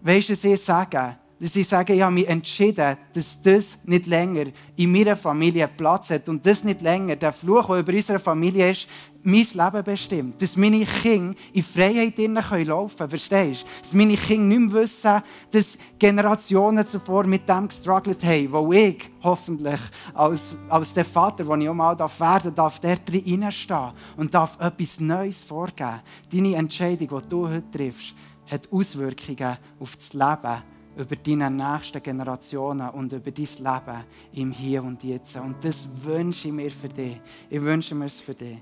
weißt 0.02 0.30
du, 0.30 0.34
was 0.34 0.44
ich 0.44 0.62
sage? 0.62 1.18
Dass 1.40 1.56
ich 1.56 1.68
sage, 1.68 1.94
ich 1.94 2.02
habe 2.02 2.14
mich 2.14 2.28
entschieden, 2.28 2.98
dass 3.14 3.42
das 3.42 3.78
nicht 3.84 4.08
länger 4.08 4.46
in 4.76 4.92
meiner 4.92 5.18
Familie 5.18 5.68
Platz 5.68 6.10
hat 6.10 6.30
und 6.30 6.46
das 6.46 6.64
nicht 6.64 6.82
länger 6.82 7.16
der 7.18 7.34
Fluch, 7.34 7.68
der 7.68 7.80
über 7.80 7.94
unsere 7.94 8.20
Familie 8.20 8.72
ist, 8.72 8.88
mein 9.22 9.46
Leben 9.54 9.84
bestimmt. 9.84 10.42
Dass 10.42 10.56
meine 10.56 10.86
Kinder 10.86 11.36
in 11.52 11.64
Freiheit 11.64 12.18
laufen 12.18 12.98
können, 12.98 13.10
verstehst 13.10 13.64
du? 13.64 13.82
Dass 13.82 13.94
meine 13.94 14.16
Kinder 14.16 14.56
nicht 14.58 14.72
mehr 14.72 14.82
wissen, 14.84 15.22
dass 15.52 15.78
Generationen 15.98 16.88
zuvor 16.88 17.26
mit 17.26 17.50
dem 17.50 17.68
gestruggelt 17.68 18.24
haben, 18.24 18.52
wo 18.52 18.72
ich 18.72 19.10
hoffentlich 19.24 19.82
als, 20.14 20.56
als 20.70 20.94
der 20.94 21.06
Vater, 21.06 21.44
den 21.44 21.62
ich 21.62 21.70
auch 21.70 21.74
mal 21.74 21.98
werden 21.98 22.56
darf, 22.56 22.80
der 22.80 22.98
drin 22.98 23.44
reinstehen 23.44 23.92
und 24.16 24.34
darf 24.34 24.58
etwas 24.60 25.00
Neues 25.00 25.44
vorgeben. 25.44 26.02
Deine 26.32 26.56
Entscheidung, 26.56 27.20
die 27.20 27.30
du 27.30 27.50
heute 27.50 27.72
triffst, 27.72 28.14
hat 28.50 28.72
Auswirkungen 28.72 29.58
auf 29.80 29.96
das 29.96 30.14
Leben 30.14 30.75
über 30.98 31.16
deine 31.16 31.50
nächsten 31.52 32.02
Generationen 32.02 32.90
und 32.90 33.12
über 33.12 33.32
dein 33.32 33.46
Leben 33.46 34.04
im 34.34 34.52
Hier 34.52 34.84
und 34.84 35.04
Jetzt. 35.04 35.36
Und 35.36 35.64
das 35.64 35.88
wünsche 36.04 36.48
ich 36.48 36.54
mir 36.54 36.72
für 36.72 36.88
dich. 36.88 37.20
Ich 37.50 37.62
wünsche 37.62 37.96
mir 37.96 38.06
es 38.06 38.20
für 38.20 38.34
dich. 38.34 38.58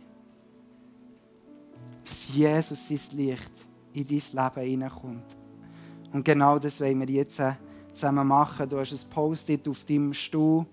Dass 2.03 2.35
Jesus 2.35 2.87
sein 2.87 3.17
Licht 3.17 3.51
in 3.93 4.07
dein 4.07 4.43
Leben 4.43 4.69
hineinkommt. 4.69 5.37
Und 6.11 6.25
genau 6.25 6.59
das 6.59 6.79
wollen 6.81 6.99
wir 6.99 7.09
jetzt 7.09 7.41
zusammen 7.93 8.27
machen. 8.27 8.67
Du 8.67 8.77
hast 8.79 8.91
ein 8.91 9.09
Post-it 9.09 9.67
auf 9.67 9.85
deinem 9.85 10.13
Stuhl 10.13 10.65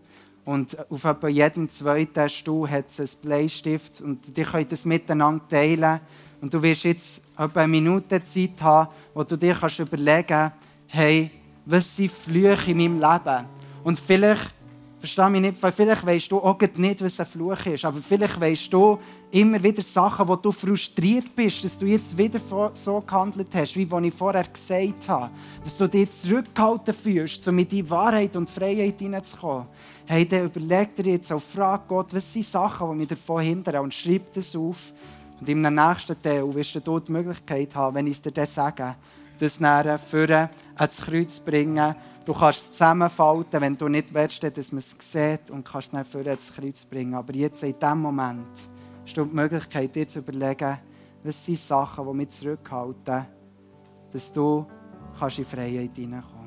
und 0.44 0.76
auf 0.90 1.04
etwa 1.04 1.28
jedem 1.28 1.68
zweiten 1.68 2.28
Stuhl 2.28 2.68
hat 2.68 2.88
es 2.88 3.00
einen 3.00 3.22
Bleistift 3.22 4.00
und 4.00 4.36
die 4.36 4.42
könnt 4.42 4.72
das 4.72 4.84
miteinander 4.84 5.46
teilen. 5.46 6.00
Und 6.40 6.52
du 6.54 6.62
wirst 6.62 6.84
jetzt 6.84 7.22
etwa 7.36 7.61
eine 7.61 7.68
Minute 7.68 8.24
Zeit 8.24 8.62
haben, 8.62 8.90
wo 9.12 9.22
du 9.22 9.36
dir 9.36 9.54
kannst 9.54 9.78
überlegen 9.78 10.26
kannst, 10.26 10.56
hey, 10.86 11.30
was 11.71 11.97
sind 11.97 12.11
Flüche 12.11 12.71
in 12.71 12.79
meinem 12.79 13.01
Leben? 13.01 13.47
Und 13.85 13.99
vielleicht, 13.99 14.55
verstehe 14.99 15.31
mich 15.31 15.41
nicht, 15.41 15.57
vielleicht 15.57 16.05
weißt 16.05 16.31
du 16.33 16.39
auch 16.39 16.59
nicht, 16.77 17.03
was 17.03 17.21
ein 17.21 17.27
Fluch 17.27 17.64
ist, 17.66 17.85
aber 17.85 17.99
vielleicht 18.03 18.41
weißt 18.41 18.73
du 18.73 18.99
immer 19.31 19.62
wieder 19.62 19.81
Sachen, 19.81 20.29
wo 20.29 20.37
du 20.37 20.53
frustriert 20.53 21.35
bist, 21.35 21.64
dass 21.64 21.79
du 21.79 21.87
jetzt 21.87 22.16
wieder 22.18 22.41
so 22.75 23.01
gehandelt 23.01 23.49
hast, 23.55 23.77
wie 23.77 23.83
ich 23.83 24.14
vorher 24.14 24.45
gesagt 24.45 25.09
habe. 25.09 25.31
Dass 25.62 25.77
du 25.77 25.89
dich 25.89 26.11
zurückgehalten 26.11 26.93
fühlst, 26.93 27.47
um 27.49 27.59
in 27.59 27.68
die 27.68 27.89
Wahrheit 27.89 28.37
und 28.37 28.51
Freiheit 28.51 28.99
hineinzukommen. 28.99 29.66
Hey, 30.07 30.27
dann 30.27 30.47
überleg 30.47 30.95
dir 30.97 31.12
jetzt 31.12 31.33
auch, 31.33 31.41
frag 31.41 31.87
Gott, 31.89 32.12
was 32.12 32.33
sind 32.33 32.45
Sachen, 32.45 32.91
die 32.91 32.97
mich 32.97 33.09
davon 33.09 33.43
hindern 33.43 33.85
und 33.85 33.95
schreib 33.95 34.33
das 34.33 34.55
auf. 34.57 34.93
Und 35.41 35.49
im 35.49 35.62
nächsten 35.62 36.21
Teil 36.21 36.55
wirst 36.55 36.75
du 36.75 37.01
die 37.01 37.12
Möglichkeit 37.12 37.75
haben, 37.75 37.95
wenn 37.95 38.07
ich 38.07 38.14
es 38.14 38.23
dir 38.23 38.33
dann 38.33 38.47
sage, 38.47 38.97
das 39.41 39.61
näher 39.61 39.99
führen, 39.99 40.49
ans 40.76 41.01
Kreuz 41.01 41.41
bringen. 41.41 41.95
Du 42.24 42.34
kannst 42.34 42.59
es 42.59 42.72
zusammenfalten, 42.72 43.61
wenn 43.61 43.76
du 43.76 43.88
nicht 43.88 44.12
willst, 44.12 44.43
dass 44.43 44.72
man 44.72 44.78
es 44.78 44.95
sieht 44.99 45.51
und 45.51 45.64
kannst 45.64 45.88
es 45.88 45.93
dann 45.93 46.05
führen, 46.05 46.28
ans 46.28 46.53
Kreuz 46.53 46.84
bringen. 46.84 47.14
Aber 47.14 47.34
jetzt 47.34 47.62
in 47.62 47.78
diesem 47.78 48.01
Moment 48.01 48.49
hast 49.05 49.16
du 49.16 49.24
die 49.24 49.34
Möglichkeit, 49.34 49.95
dir 49.95 50.09
zu 50.09 50.20
überlegen, 50.20 50.78
was 51.22 51.45
sind 51.45 51.59
Sachen, 51.59 52.07
die 52.07 52.14
mich 52.14 52.30
zurückhalten, 52.30 53.26
dass 54.12 54.32
du 54.32 54.66
in 55.20 55.45
Freiheit 55.45 55.97
hineinkommen 55.97 56.39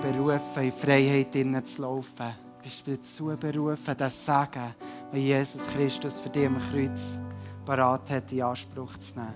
berufen, 0.00 0.62
in 0.62 0.72
Freiheit 0.72 1.32
zu 1.32 1.82
laufen. 1.82 2.34
Bist 2.62 2.86
dazu 2.86 3.32
berufen, 3.38 3.94
das 3.96 4.24
Sagen, 4.24 4.74
was 5.10 5.20
Jesus 5.20 5.66
Christus 5.68 6.18
für 6.18 6.28
dich 6.28 6.46
am 6.46 6.58
Kreuz 6.70 7.18
parat 7.64 8.10
hat, 8.10 8.32
in 8.32 8.42
Anspruch 8.42 8.96
zu 8.98 9.14
nehmen. 9.14 9.34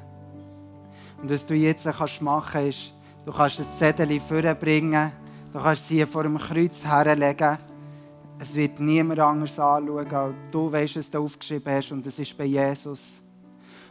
Und 1.20 1.30
was 1.30 1.46
du 1.46 1.54
jetzt 1.54 1.84
kannst 1.84 2.22
machen 2.22 2.50
kannst, 2.52 2.68
ist, 2.68 2.92
du 3.24 3.32
kannst 3.32 3.58
das 3.58 3.78
Zettel 3.78 4.20
vorbringen, 4.20 5.12
du 5.52 5.60
kannst 5.60 5.88
sie 5.88 6.04
vor 6.06 6.24
dem 6.24 6.38
Kreuz 6.38 6.84
herlegen. 6.84 7.58
Es 8.38 8.54
wird 8.54 8.80
niemand 8.80 9.20
anders 9.20 9.58
anschauen, 9.58 10.34
du 10.50 10.72
weißt, 10.72 10.96
was 10.96 11.10
du 11.10 11.18
aufgeschrieben 11.22 11.72
hast, 11.72 11.92
und 11.92 12.06
es 12.06 12.18
ist 12.18 12.36
bei 12.36 12.44
Jesus. 12.44 13.22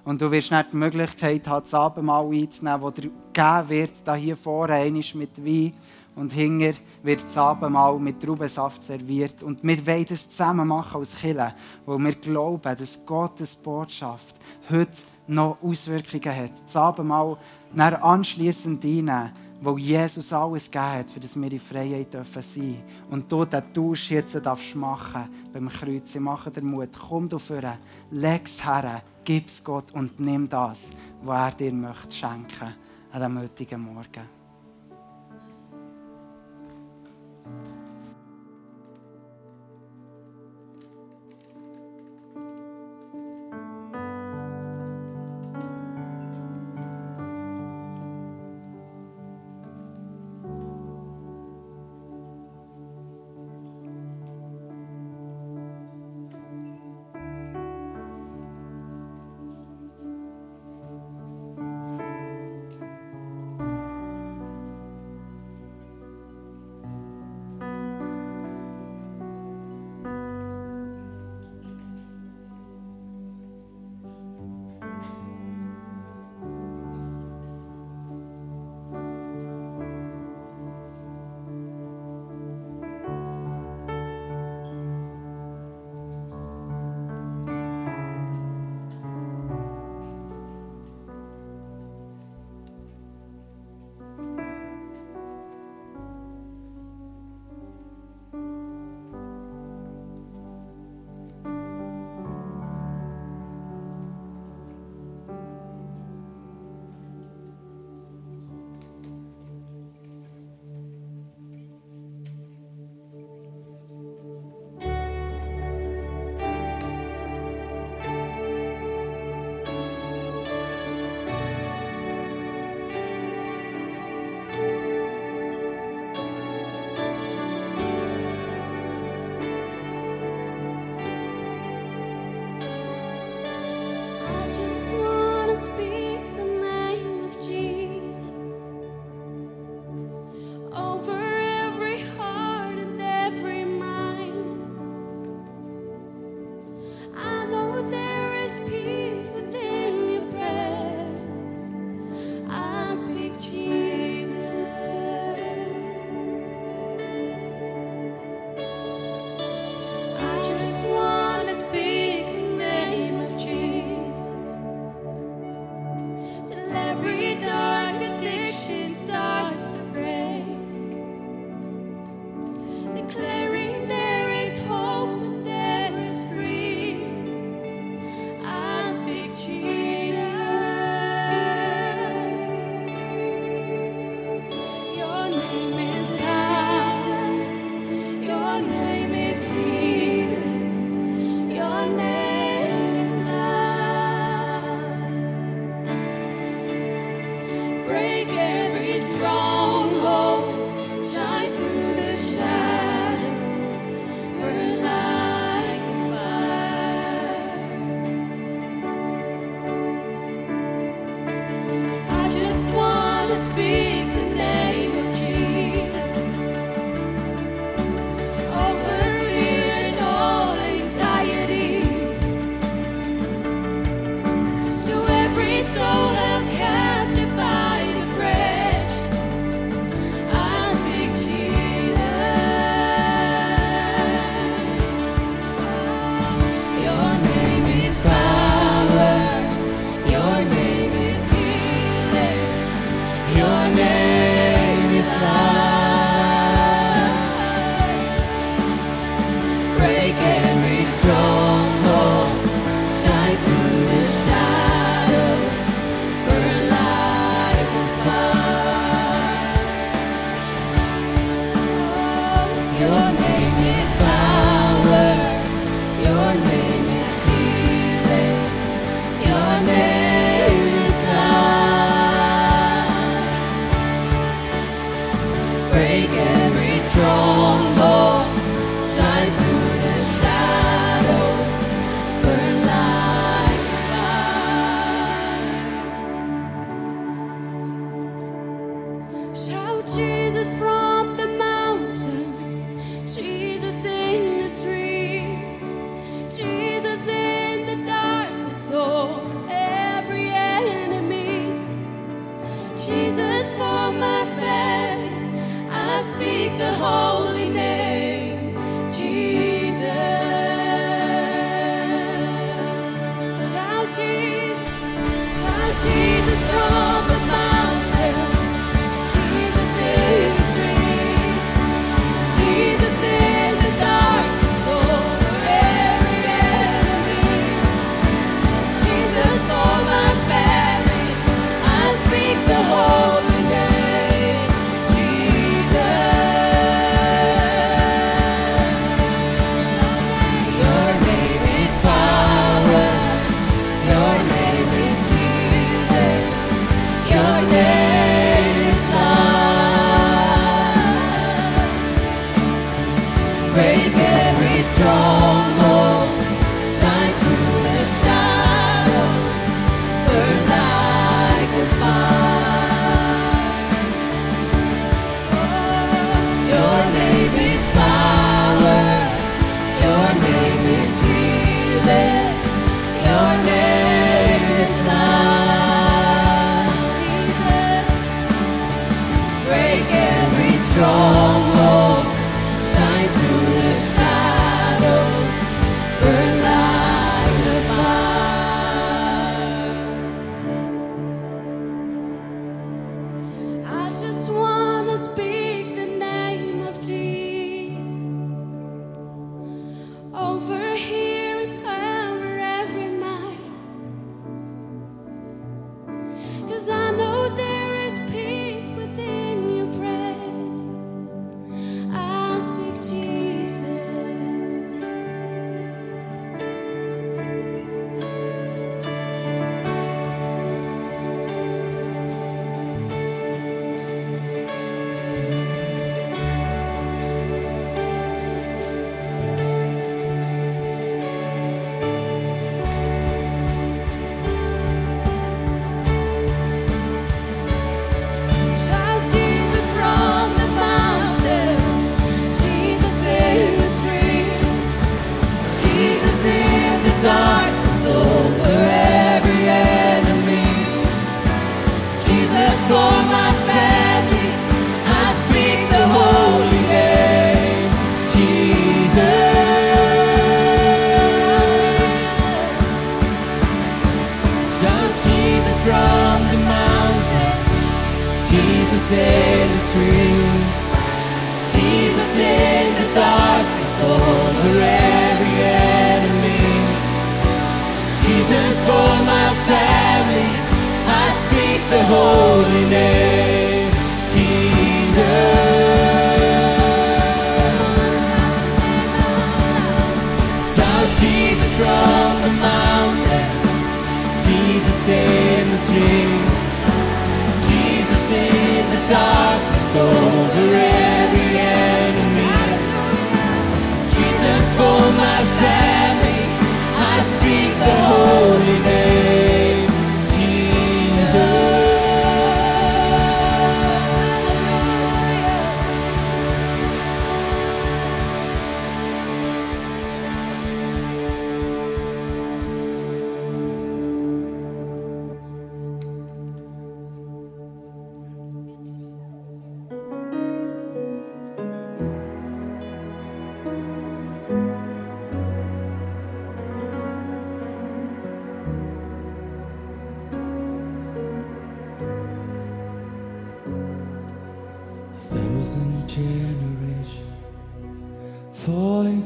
Und 0.04 0.22
du 0.22 0.32
wirst 0.32 0.52
nicht 0.52 0.74
die 0.74 0.78
Möglichkeit 0.78 1.48
haben, 1.48 1.64
das 1.64 1.74
Abendmahl 1.74 2.28
einzunehmen, 2.32 2.82
das 2.82 2.94
dir 2.96 3.12
gegeben 3.34 3.70
wird, 3.70 3.94
da 4.04 4.16
hier 4.16 4.36
vorne, 4.36 4.74
einmal 4.74 5.04
mit 5.14 5.46
Wein. 5.46 5.74
Und 6.16 6.34
hinter 6.34 6.78
wird 7.04 7.24
das 7.24 7.38
Abendmahl 7.38 7.98
mit 7.98 8.22
Traubensaft 8.22 8.84
serviert. 8.84 9.44
Und 9.44 9.64
wir 9.64 9.86
wollen 9.88 10.06
das 10.06 10.30
zusammen 10.30 10.68
machen 10.68 11.00
als 11.00 11.16
Kirche, 11.16 11.54
weil 11.86 11.98
wir 12.00 12.16
glauben, 12.16 12.76
dass 12.78 13.06
Gottes 13.06 13.56
Botschaft 13.56 14.36
heute 14.70 14.92
noch 15.28 15.58
Auswirkungen 15.62 16.36
hat. 16.36 16.52
Das 16.66 16.76
Abendmahl 16.76 17.38
dann 17.74 17.96
anschliessend 17.96 18.84
einnehmen, 18.84 19.32
wo 19.62 19.78
Jesus 19.78 20.34
alles 20.34 20.70
gegeben 20.70 20.92
hat, 20.92 21.12
für 21.12 21.20
das 21.20 21.40
wir 21.40 21.52
in 21.52 21.60
Freiheit 21.60 22.12
sein 22.12 22.24
dürfen. 22.24 22.78
Und 23.12 23.32
du 23.32 23.46
den 23.46 23.74
Tausch 23.74 24.12
jetzt 24.12 24.36
darfst 24.44 24.76
machen 24.76 25.30
beim 25.54 25.70
Kreuz. 25.70 26.16
Ich 26.16 26.22
mache 26.22 26.52
dir 26.52 26.64
Mut. 26.64 26.90
Komm 27.08 27.30
du 27.30 27.38
vor, 27.38 27.62
leg 28.10 28.42
es 28.46 28.66
her, 28.66 29.02
gib 29.24 29.48
es 29.48 29.64
Gott 29.64 29.92
und 29.94 30.20
nimm 30.20 30.50
das, 30.50 30.90
was 31.24 31.54
er 31.54 31.58
dir 31.58 31.74
möchte 31.74 32.16
schenken 32.16 32.74
an 33.12 33.22
diesem 33.22 33.40
heutigen 33.40 33.82
Morgen. 33.82 34.41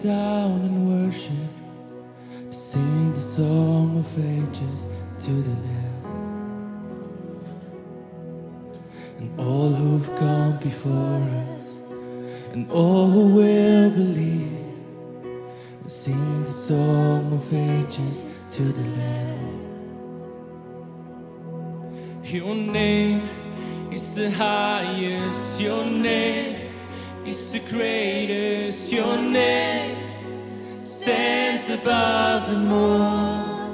down 0.05 0.61
and 0.61 0.77
worship, 0.87 1.31
to 2.51 2.53
sing 2.53 3.11
the 3.11 3.19
song 3.19 3.97
of 3.97 4.19
ages 4.19 4.85
to 5.17 5.31
the 5.31 5.55
Lamb. 5.65 6.05
And 9.17 9.39
all 9.39 9.73
who've 9.73 10.07
gone 10.19 10.59
before 10.59 11.23
us, 11.49 11.79
and 12.53 12.69
all 12.69 13.07
who 13.09 13.25
will 13.33 13.89
believe, 13.89 14.75
will 15.81 15.89
sing 15.89 16.41
the 16.43 16.51
song 16.51 17.33
of 17.33 17.51
ages 17.51 18.45
to 18.51 18.61
the 18.61 18.87
Lamb. 18.99 19.55
Your 22.23 22.53
name 22.53 23.27
is 23.91 24.15
the 24.15 24.29
highest, 24.29 25.59
your 25.59 25.83
name 25.83 26.69
is 27.25 27.51
the 27.53 27.59
greatest, 27.71 28.93
your 28.93 29.17
name 29.17 29.94
above 31.79 32.41
the 32.49 32.57
moon, 32.57 33.69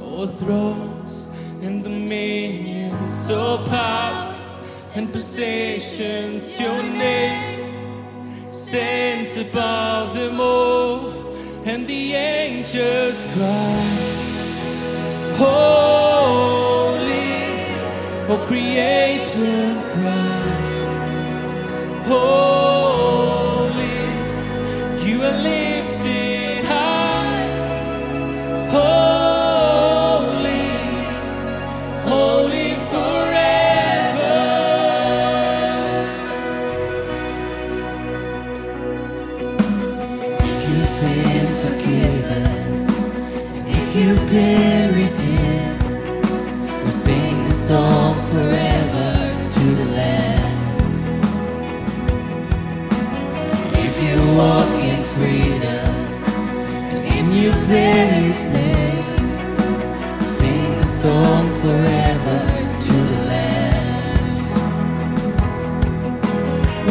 or 0.00 0.26
thrones 0.26 1.26
and 1.62 1.82
dominions, 1.82 3.30
or 3.30 3.58
powers 3.64 4.48
and 4.94 5.10
possessions, 5.12 6.58
your 6.60 6.82
name 6.82 8.30
stands 8.42 9.36
above 9.36 10.14
them 10.14 10.38
all, 10.40 11.34
and 11.64 11.86
the 11.86 12.14
angels 12.14 13.24
cry, 13.34 13.86
Holy, 15.42 16.72
or 18.30 18.38
creation 18.46 19.80
cry. 19.92 20.31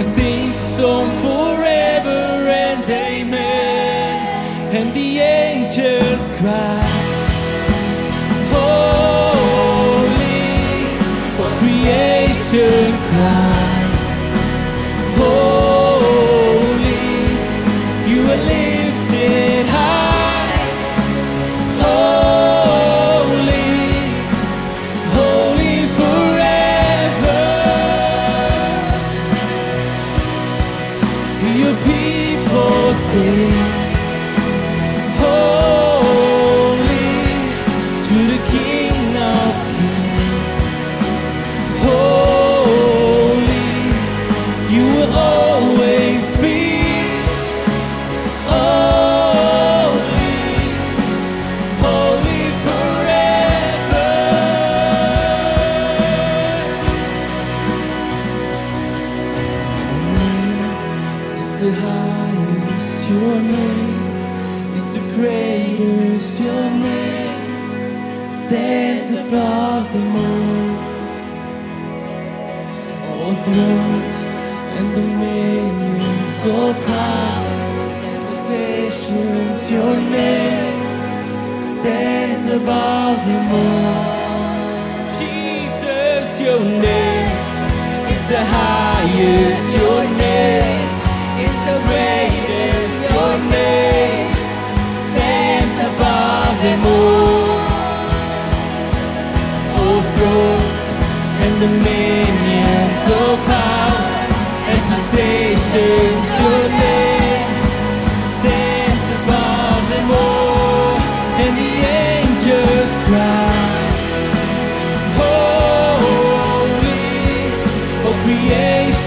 We 0.01 0.07
sing 0.07 0.51
song 0.77 1.11
forever 1.11 2.49
and 2.49 2.83
amen. 2.89 4.75
And 4.75 4.95
the 4.95 5.19
angels 5.19 6.31
cry. 6.39 6.81
Holy, 8.49 9.85
what 11.37 11.53
creation 11.59 13.00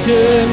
should. 0.05 0.44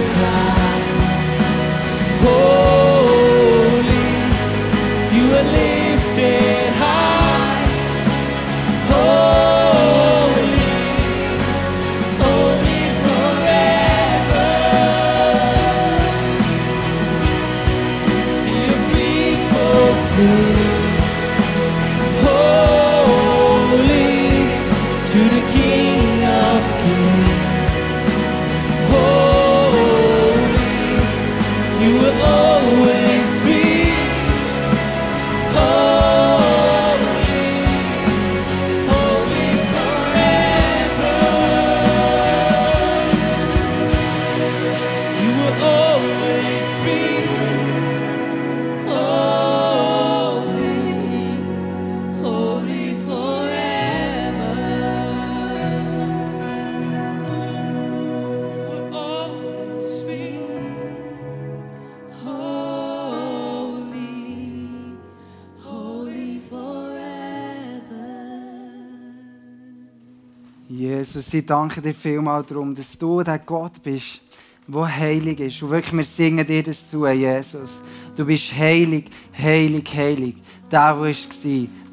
Danke 71.52 71.82
dir 71.82 71.94
vielmals 71.94 72.48
darum, 72.48 72.74
dass 72.74 72.98
du 72.98 73.22
der 73.24 73.40
Gott 73.40 73.84
bist, 73.84 74.22
der 74.68 74.98
heilig 74.98 75.42
ist. 75.42 75.62
Und 75.62 75.72
wirklich, 75.72 75.98
wir 75.98 76.06
singen 76.06 76.48
dir 76.48 76.64
das 76.64 76.88
zu, 76.88 77.06
Jesus. 77.06 77.82
Du 78.16 78.26
bist 78.26 78.58
heilig, 78.58 79.10
heilig, 79.38 79.90
heilig. 79.94 80.36
Der, 80.72 80.94
der 80.94 81.00
war, 81.02 81.12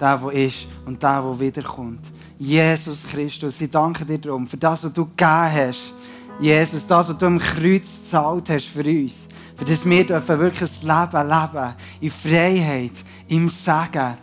der, 0.01 0.19
der 0.19 0.33
ist 0.47 0.67
und 0.87 1.03
der, 1.03 1.23
der 1.23 1.41
wiederkommt. 1.41 2.03
Jesus 2.39 2.99
Christus, 3.11 3.61
ich 3.61 3.71
danke 3.71 4.05
dir 4.05 4.19
darum, 4.19 4.47
für 4.47 4.57
das, 4.57 4.85
was 4.85 4.93
du 4.93 5.07
gegeben 5.07 5.53
hast. 5.53 5.93
Jesus, 6.39 6.87
das, 6.87 7.09
was 7.09 7.19
du 7.19 7.27
am 7.27 7.41
Kreuz 7.41 8.03
gezahlt 8.03 8.51
hast 8.51 8.67
für 8.67 8.85
uns. 8.85 9.27
Für 9.57 9.65
das 9.65 9.85
wir 9.85 10.07
dürfen 10.07 10.39
wirklich 10.39 10.71
ein 10.71 10.87
Leben 10.87 11.29
leben. 11.29 11.75
In 12.01 12.11
Freiheit, 12.11 12.93
im 13.27 13.49
Segen 13.49 14.17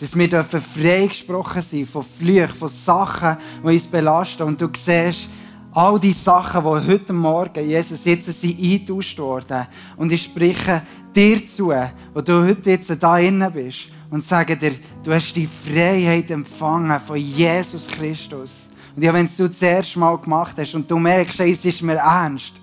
dass 0.00 0.16
wir 0.16 0.28
dürfen 0.28 0.60
freigesprochen 0.60 1.60
sein 1.60 1.86
von 1.86 2.02
Flüchen, 2.02 2.48
von 2.48 2.68
Sachen, 2.68 3.36
die 3.62 3.66
uns 3.66 3.86
belasten. 3.86 4.42
Und 4.44 4.60
du 4.60 4.68
siehst, 4.74 5.28
all 5.72 6.00
die 6.00 6.12
Sachen, 6.12 6.62
die 6.62 6.92
heute 6.92 7.12
Morgen, 7.12 7.68
Jesus, 7.68 8.04
jetzt 8.04 8.26
sind 8.26 8.58
eingetauscht 8.58 9.18
worden. 9.18 9.66
Und 9.96 10.10
ich 10.10 10.24
spreche 10.24 10.82
dir 11.14 11.46
zu, 11.46 11.72
wo 12.14 12.20
du 12.20 12.46
heute 12.46 12.70
jetzt 12.70 12.90
da 13.02 13.18
innen 13.18 13.52
bist, 13.52 13.88
und 14.10 14.24
sage 14.24 14.56
dir, 14.56 14.72
du 15.04 15.12
hast 15.12 15.32
die 15.34 15.46
Freiheit 15.46 16.30
empfangen 16.30 16.98
von 17.00 17.16
Jesus 17.16 17.86
Christus. 17.86 18.68
Und 18.96 19.04
ja, 19.04 19.14
wenn 19.14 19.26
es 19.26 19.36
du 19.36 19.48
das 19.48 19.62
erste 19.62 19.98
Mal 19.98 20.18
gemacht 20.18 20.56
hast 20.58 20.74
und 20.74 20.90
du 20.90 20.98
merkst, 20.98 21.40
es 21.40 21.64
ist 21.64 21.82
mir 21.82 21.94
ernst, 21.94 22.54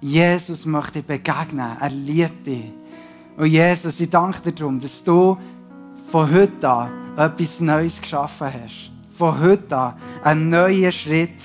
Jesus 0.00 0.66
möchte 0.66 1.00
dir 1.00 1.06
begegnen, 1.06 1.76
er 1.78 1.90
liebt 1.90 2.46
dich. 2.46 2.72
Und 3.36 3.46
Jesus, 3.46 4.00
ich 4.00 4.10
danke 4.10 4.42
dir 4.42 4.52
darum, 4.52 4.80
dass 4.80 5.02
du 5.04 5.38
von 6.10 6.32
heute 6.32 6.66
an 6.66 6.90
etwas 7.18 7.60
Neues 7.60 8.00
geschaffen 8.00 8.46
hast. 8.46 8.90
Von 9.10 9.38
heute 9.40 9.76
an 9.76 9.94
einen 10.22 10.48
neuen 10.48 10.90
Schritt 10.90 11.38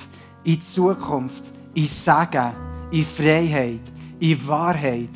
in 0.46 0.54
die 0.54 0.60
Zukunft, 0.60 1.44
in 1.74 1.86
Segen, 1.86 2.52
in 2.92 3.04
Freiheit, 3.04 3.82
in 4.20 4.48
Wahrheit, 4.48 5.10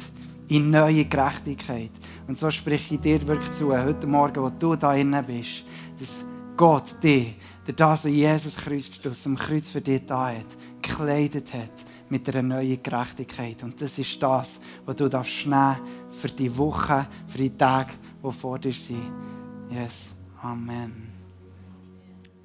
in 0.50 0.70
neue 0.70 1.06
Gerechtigkeit. 1.06 1.92
Und 2.28 2.38
so 2.38 2.50
spreche 2.50 2.96
ich 2.96 3.00
dir 3.00 3.26
wirklich 3.26 3.52
zu, 3.52 3.72
heute 3.72 4.06
Morgen, 4.06 4.44
wo 4.44 4.50
du 4.50 4.76
da 4.76 4.94
innen 4.94 5.26
bist, 5.26 5.64
dass 5.98 6.26
Gott 6.58 7.02
dich, 7.02 7.36
der 7.66 7.74
das, 7.74 8.04
was 8.04 8.12
Jesus 8.12 8.58
Christus 8.58 9.26
am 9.28 9.38
Kreuz 9.38 9.70
für 9.70 9.82
dich 9.82 10.02
da 10.06 10.30
hat, 10.30 10.58
gekleidet 10.82 11.54
hat 11.54 11.86
mit 12.10 12.28
einer 12.30 12.42
neuen 12.56 12.84
Gerechtigkeit. 12.84 13.64
Und 13.64 13.82
das 13.82 13.98
ist 13.98 14.22
das, 14.22 14.60
was 14.86 14.96
du 14.96 15.08
darfst 15.08 15.46
nehmen 15.46 15.78
für 16.20 16.28
die 16.28 16.56
Woche, 16.58 17.08
für 17.28 17.38
die 17.38 17.56
Tage, 17.56 17.94
die 18.22 18.32
vor 18.32 18.60
dir 18.60 18.74
sind. 18.74 19.37
Yes, 19.70 20.16
Amen. 20.42 21.10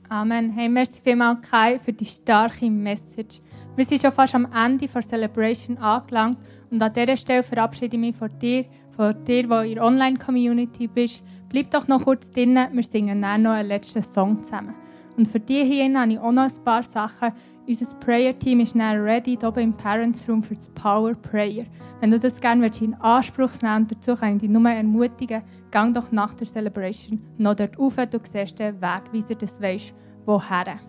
Amen. 0.08 0.50
Hey, 0.50 0.68
merci 0.68 1.00
vielmals, 1.00 1.48
Kai, 1.48 1.78
für 1.78 1.92
die 1.92 2.04
starke 2.04 2.68
Message. 2.68 3.40
Wir 3.76 3.84
sind 3.84 4.02
schon 4.02 4.12
fast 4.12 4.34
am 4.34 4.46
Ende 4.52 4.86
der 4.86 5.02
Celebration 5.02 5.78
angelangt 5.78 6.36
und 6.70 6.82
an 6.82 6.92
dieser 6.92 7.16
Stelle 7.16 7.42
verabschiede 7.42 7.96
ich 7.96 8.00
mich 8.00 8.16
von 8.16 8.28
dir, 8.38 8.66
von 8.96 9.24
dir, 9.24 9.46
der 9.46 9.62
in 9.62 9.74
der 9.76 9.84
Online-Community 9.84 10.88
bist. 10.88 11.22
Bleib 11.48 11.70
doch 11.70 11.86
noch 11.86 12.04
kurz 12.04 12.30
drinnen, 12.30 12.74
wir 12.74 12.82
singen 12.82 13.22
dann 13.22 13.42
noch 13.42 13.52
einen 13.52 13.68
letzten 13.68 14.02
Song 14.02 14.42
zusammen. 14.42 14.74
Und 15.16 15.28
für 15.28 15.40
dich 15.40 15.64
hier 15.64 15.98
habe 15.98 16.12
ich 16.12 16.18
auch 16.18 16.32
noch 16.32 16.42
ein 16.42 16.64
paar 16.64 16.82
Sachen. 16.82 17.32
Unser 17.64 17.94
Prayer-Team 18.00 18.58
ist 18.58 18.74
dann 18.74 19.00
ready, 19.00 19.36
hier 19.38 19.48
oben 19.48 19.60
im 19.60 19.72
Parents 19.72 20.28
Room 20.28 20.42
für 20.42 20.54
das 20.54 20.68
Power 20.70 21.14
Prayer. 21.14 21.64
Wenn 22.00 22.10
du 22.10 22.18
das 22.18 22.40
gerne 22.40 22.68
in 22.80 22.94
Anspruch 22.94 23.52
nehmen 23.62 23.88
willst, 23.88 24.08
dazu 24.08 24.20
kann 24.20 24.34
ich 24.34 24.40
dich 24.40 24.50
nur 24.50 24.68
ermutigen, 24.68 25.42
gang 25.70 25.94
doch 25.94 26.10
nach 26.10 26.34
der 26.34 26.48
Celebration 26.48 27.22
noch 27.38 27.54
dort 27.54 27.78
rauf, 27.78 27.94
du 27.94 28.18
siehst 28.24 28.58
den 28.58 28.82
Weg, 28.82 29.02
wie 29.12 29.20
du 29.20 29.36
das 29.36 29.62
weisst, 29.62 29.94
woher. 30.26 30.80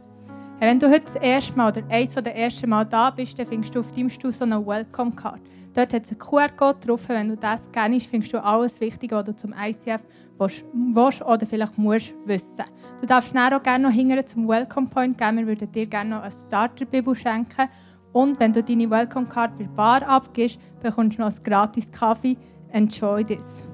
Wenn 0.60 0.80
du 0.80 0.90
heute 0.90 1.06
das 1.06 1.16
erste 1.18 1.56
Mal 1.56 1.72
oder 1.72 1.84
eines 1.90 2.14
der 2.16 2.36
ersten 2.36 2.70
Mal 2.70 2.86
da 2.86 3.12
bist, 3.12 3.38
dann 3.38 3.46
findest 3.46 3.76
du 3.76 3.82
auf 3.82 3.92
deinem 3.92 4.10
Stuhl 4.10 4.32
so 4.32 4.44
eine 4.44 4.66
Welcome-Card. 4.66 5.42
Dort 5.74 5.94
hat 5.94 6.06
es 6.06 6.12
einen 6.12 6.20
QR-Code 6.20 6.80
drauf. 6.86 7.10
Wenn 7.10 7.30
du 7.30 7.38
das 7.38 7.70
kennst, 7.72 8.08
findest 8.08 8.34
du 8.34 8.44
alles 8.44 8.80
Wichtige, 8.80 9.16
was 9.16 9.26
du 9.26 9.36
zum 9.36 9.54
ICF 9.54 10.02
willst, 10.38 10.64
willst 10.74 11.22
oder 11.24 11.46
vielleicht 11.46 11.78
musst 11.78 12.14
wissen. 12.26 12.66
Du 13.02 13.08
darfst 13.08 13.36
auch 13.36 13.64
gerne 13.64 13.88
noch 13.88 13.94
hinterher 13.94 14.26
zum 14.26 14.48
Welcome 14.48 14.88
Point 14.88 15.18
gehen. 15.18 15.38
Wir 15.38 15.48
würden 15.48 15.72
dir 15.72 15.88
gerne 15.88 16.12
noch 16.12 16.22
eine 16.22 16.32
Starter-Bibel 16.32 17.16
schenken. 17.16 17.70
Und 18.12 18.40
wenn 18.40 18.54
du 18.54 18.62
deine 18.62 18.90
Welcome-Card 18.90 19.58
bei 19.58 19.64
der 19.64 19.72
Bar 19.72 20.08
abgibst, 20.08 20.60
bekommst 20.82 21.18
du 21.18 21.24
noch 21.24 21.32
einen 21.32 21.44
gratis 21.44 21.92
Kaffee. 21.92 22.38
Enjoy 22.72 23.24
this. 23.24 23.68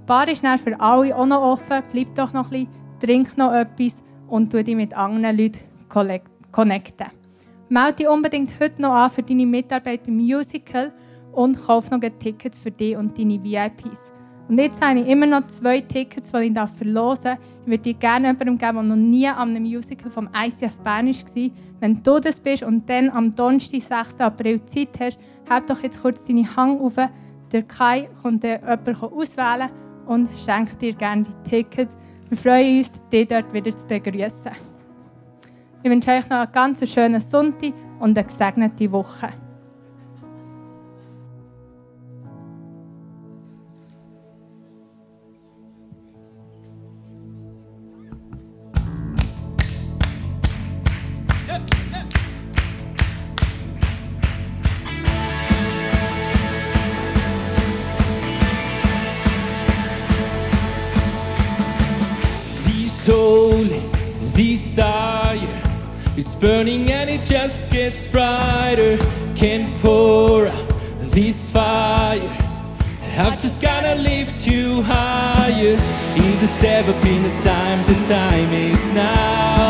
Die 0.00 0.06
Bar 0.06 0.28
ist 0.28 0.42
dann 0.42 0.58
für 0.58 0.78
alle 0.80 1.14
auch 1.14 1.26
noch 1.26 1.42
offen. 1.42 1.82
Bleib 1.92 2.14
doch 2.14 2.32
noch 2.32 2.50
ein 2.50 2.66
bisschen, 2.66 2.98
trink 3.00 3.36
noch 3.36 3.52
etwas 3.52 4.02
und 4.28 4.50
tu 4.50 4.64
dich 4.64 4.74
mit 4.74 4.94
anderen 4.94 5.36
Leuten 5.36 5.60
connecten. 5.88 7.06
Melde 7.68 7.96
dich 7.96 8.08
unbedingt 8.08 8.58
heute 8.60 8.80
noch 8.80 8.94
an 8.94 9.10
für 9.10 9.22
deine 9.22 9.46
Mitarbeit 9.46 10.04
beim 10.04 10.16
Musical 10.16 10.92
und 11.34 11.56
kauf 11.56 11.90
noch 11.90 12.00
Tickets 12.18 12.58
für 12.58 12.70
dich 12.70 12.96
und 12.96 13.18
deine 13.18 13.42
VIPs. 13.42 14.12
Und 14.48 14.58
jetzt 14.58 14.80
habe 14.84 15.00
ich 15.00 15.08
immer 15.08 15.26
noch 15.26 15.46
zwei 15.46 15.80
Tickets, 15.80 16.30
die 16.30 16.38
ich 16.38 16.70
verlosen 16.76 17.24
darf. 17.24 17.38
Ich 17.62 17.70
würde 17.70 17.82
dir 17.82 17.94
gerne 17.94 18.28
jemandem 18.28 18.58
geben, 18.58 18.74
der 18.74 18.82
noch 18.82 18.96
nie 18.96 19.26
an 19.26 19.50
einem 19.50 19.62
Musical 19.62 20.10
vom 20.10 20.28
ICF 20.36 20.76
Bern 20.78 21.06
war. 21.06 21.50
Wenn 21.80 22.02
du 22.02 22.18
das 22.18 22.40
bist 22.40 22.62
und 22.62 22.88
dann 22.88 23.08
am 23.08 23.34
Donnerstag, 23.34 24.06
6. 24.06 24.20
April 24.20 24.64
Zeit 24.66 25.00
hast, 25.00 25.18
heb 25.48 25.66
doch 25.66 25.82
jetzt 25.82 26.02
kurz 26.02 26.24
deine 26.26 26.44
Hand 26.56 26.80
auf. 26.80 26.96
Der 27.52 27.62
Kai 27.62 28.08
kommt 28.20 28.44
jemanden 28.44 28.96
auswählen 28.96 29.70
und 30.06 30.28
schenkt 30.44 30.82
dir 30.82 30.92
gerne 30.92 31.24
die 31.24 31.50
Tickets. 31.50 31.96
Wir 32.28 32.36
freuen 32.36 32.78
uns, 32.78 32.92
dich 33.10 33.28
dort 33.28 33.50
wieder 33.52 33.74
zu 33.74 33.86
begrüßen. 33.86 34.52
Ich 35.82 35.90
wünsche 35.90 36.10
euch 36.10 36.28
noch 36.28 36.38
einen 36.38 36.52
ganz 36.52 36.86
schönen 36.90 37.20
Sonntag 37.20 37.72
und 37.98 38.18
eine 38.18 38.26
gesegnete 38.26 38.90
Woche. 38.92 39.43
burning 66.44 66.90
and 66.90 67.08
it 67.08 67.22
just 67.22 67.70
gets 67.70 68.06
brighter. 68.06 68.98
Can't 69.34 69.74
pour 69.78 70.46
out 70.46 70.68
this 71.00 71.50
fire. 71.50 72.36
I've 73.16 73.40
just 73.40 73.62
gotta 73.62 73.94
lift 73.94 74.46
you 74.46 74.82
higher. 74.82 75.76
Either 76.24 76.46
step 76.46 76.86
up 76.86 77.04
in 77.06 77.22
the 77.22 77.34
time, 77.42 77.78
the 77.86 77.94
time 78.06 78.52
is 78.52 78.84
now. 78.92 79.63